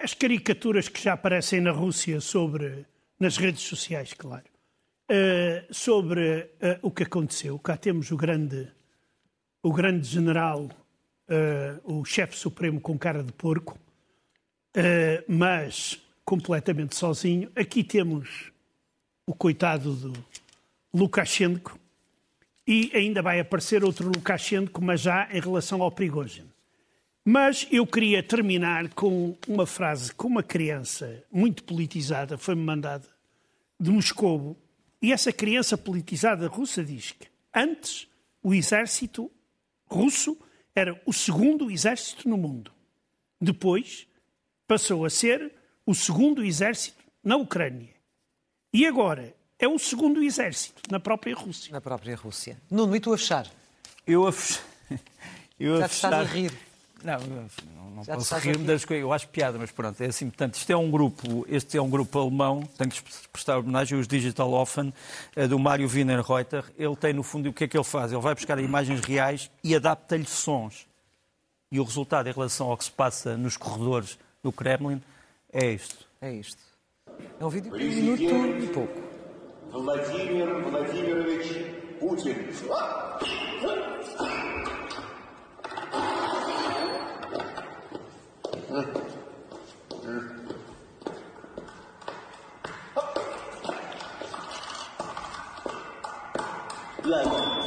as 0.00 0.12
caricaturas 0.12 0.86
que 0.86 1.02
já 1.02 1.14
aparecem 1.14 1.62
na 1.62 1.70
Rússia 1.70 2.20
sobre, 2.20 2.84
nas 3.18 3.38
redes 3.38 3.62
sociais, 3.62 4.12
claro, 4.12 4.44
sobre 5.70 6.50
o 6.82 6.90
que 6.90 7.04
aconteceu. 7.04 7.58
Cá 7.58 7.76
temos 7.76 8.10
o 8.10 8.16
grande, 8.16 8.68
o 9.62 9.72
grande 9.72 10.06
general, 10.06 10.68
o 11.84 12.04
chefe 12.04 12.36
supremo 12.36 12.80
com 12.80 12.98
cara 12.98 13.22
de 13.22 13.32
porco, 13.32 13.78
Uh, 14.76 15.22
mas 15.28 16.00
completamente 16.24 16.96
sozinho. 16.96 17.50
Aqui 17.54 17.84
temos 17.84 18.50
o 19.26 19.34
coitado 19.34 19.94
do 19.94 20.12
Lukashenko 20.94 21.78
e 22.66 22.90
ainda 22.94 23.22
vai 23.22 23.40
aparecer 23.40 23.84
outro 23.84 24.08
Lukashenko, 24.08 24.82
mas 24.82 25.00
já 25.00 25.28
em 25.30 25.40
relação 25.40 25.82
ao 25.82 25.90
Prigozhin. 25.90 26.46
Mas 27.24 27.68
eu 27.70 27.86
queria 27.86 28.22
terminar 28.22 28.88
com 28.94 29.36
uma 29.46 29.66
frase 29.66 30.12
que 30.12 30.26
uma 30.26 30.42
criança 30.42 31.22
muito 31.30 31.62
politizada 31.62 32.36
foi-me 32.36 32.62
mandada 32.62 33.06
de 33.78 33.90
Moscou 33.90 34.56
e 35.00 35.12
essa 35.12 35.32
criança 35.32 35.76
politizada 35.76 36.48
russa 36.48 36.84
diz 36.84 37.12
que 37.12 37.28
antes 37.54 38.08
o 38.42 38.52
exército 38.52 39.30
russo 39.86 40.36
era 40.74 41.00
o 41.04 41.12
segundo 41.12 41.70
exército 41.70 42.28
no 42.28 42.36
mundo. 42.36 42.72
Depois 43.40 44.06
passou 44.72 45.04
a 45.04 45.10
ser 45.10 45.52
o 45.84 45.94
segundo 45.94 46.42
exército 46.42 47.04
na 47.22 47.36
Ucrânia. 47.36 47.90
E 48.72 48.86
agora 48.86 49.34
é 49.58 49.68
o 49.68 49.78
segundo 49.78 50.22
exército 50.22 50.80
na 50.90 50.98
própria 50.98 51.34
Rússia. 51.34 51.70
Na 51.70 51.80
própria 51.80 52.16
Rússia. 52.16 52.56
Nuno, 52.70 52.96
e 52.96 53.00
tu 53.00 53.12
a 53.12 53.18
fechar? 53.18 53.46
Eu 54.06 54.26
a, 54.26 54.32
fech... 54.32 54.60
eu 55.60 55.76
Já 55.76 55.84
a 55.84 55.88
fechar... 55.88 56.08
estás 56.08 56.30
a 56.30 56.32
rir. 56.32 56.52
Não, 57.04 57.18
não, 57.18 57.90
não 57.96 58.02
posso 58.02 58.34
rir-me 58.36 58.62
rir. 58.62 58.66
das 58.66 58.82
coisas. 58.86 59.02
Eu 59.02 59.12
acho 59.12 59.28
piada, 59.28 59.58
mas 59.58 59.70
pronto, 59.70 60.00
é 60.00 60.06
assim. 60.06 60.30
Portanto, 60.30 60.54
isto 60.54 60.70
é 60.70 60.76
um 60.76 60.90
grupo, 60.90 61.44
este 61.50 61.76
é 61.76 61.82
um 61.82 61.90
grupo 61.90 62.18
alemão, 62.18 62.62
tenho 62.78 62.90
que 62.90 63.02
prestar 63.30 63.58
homenagem 63.58 63.98
aos 63.98 64.08
Digital 64.08 64.50
Offen, 64.54 64.94
eh, 65.36 65.46
do 65.46 65.58
Mário 65.58 65.86
Wiener 65.86 66.22
Reuter. 66.22 66.64
Ele 66.78 66.96
tem, 66.96 67.12
no 67.12 67.22
fundo, 67.22 67.50
o 67.50 67.52
que 67.52 67.64
é 67.64 67.68
que 67.68 67.76
ele 67.76 67.84
faz? 67.84 68.10
Ele 68.10 68.22
vai 68.22 68.34
buscar 68.34 68.58
imagens 68.58 69.00
reais 69.02 69.50
e 69.62 69.76
adapta-lhe 69.76 70.24
sons. 70.24 70.86
E 71.70 71.78
o 71.78 71.84
resultado 71.84 72.26
em 72.26 72.32
relação 72.32 72.70
ao 72.70 72.76
que 72.78 72.84
se 72.84 72.90
passa 72.90 73.36
nos 73.36 73.58
corredores 73.58 74.16
do 74.42 74.52
Kremlin. 74.52 75.00
É 75.52 75.70
isto. 75.70 76.06
É 76.20 76.32
isto. 76.32 76.60
É 77.38 77.44
um 77.44 77.48
vídeo 77.48 77.76
de 77.76 77.84
um 77.84 78.42
minuto 78.42 78.62
e 78.62 78.66
pouco. 78.68 79.00
Vladimir 79.70 80.46
Vladimirovich 80.64 81.64
Putin. 82.00 82.34
Vladimir. 97.02 97.61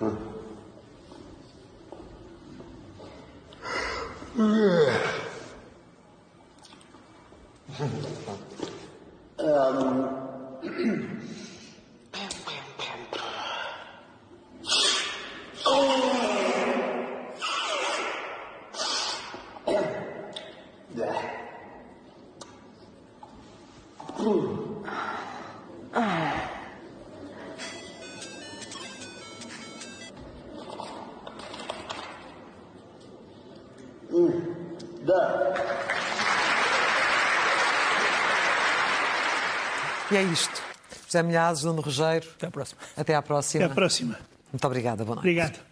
huh. 0.00 0.10
É 40.18 40.22
isto. 40.24 40.62
José 41.06 41.22
Milhazes, 41.22 41.64
Nuno 41.64 41.80
Rogério. 41.80 42.28
Até 42.36 42.46
à 42.46 42.50
próxima. 42.50 42.80
Até 42.96 43.14
à 43.14 43.22
próxima. 43.22 43.64
Até 43.64 43.72
à 43.72 43.74
próxima. 43.74 44.18
Muito 44.52 44.66
obrigada. 44.66 45.04
Boa 45.04 45.16
noite. 45.16 45.26
Obrigado. 45.28 45.67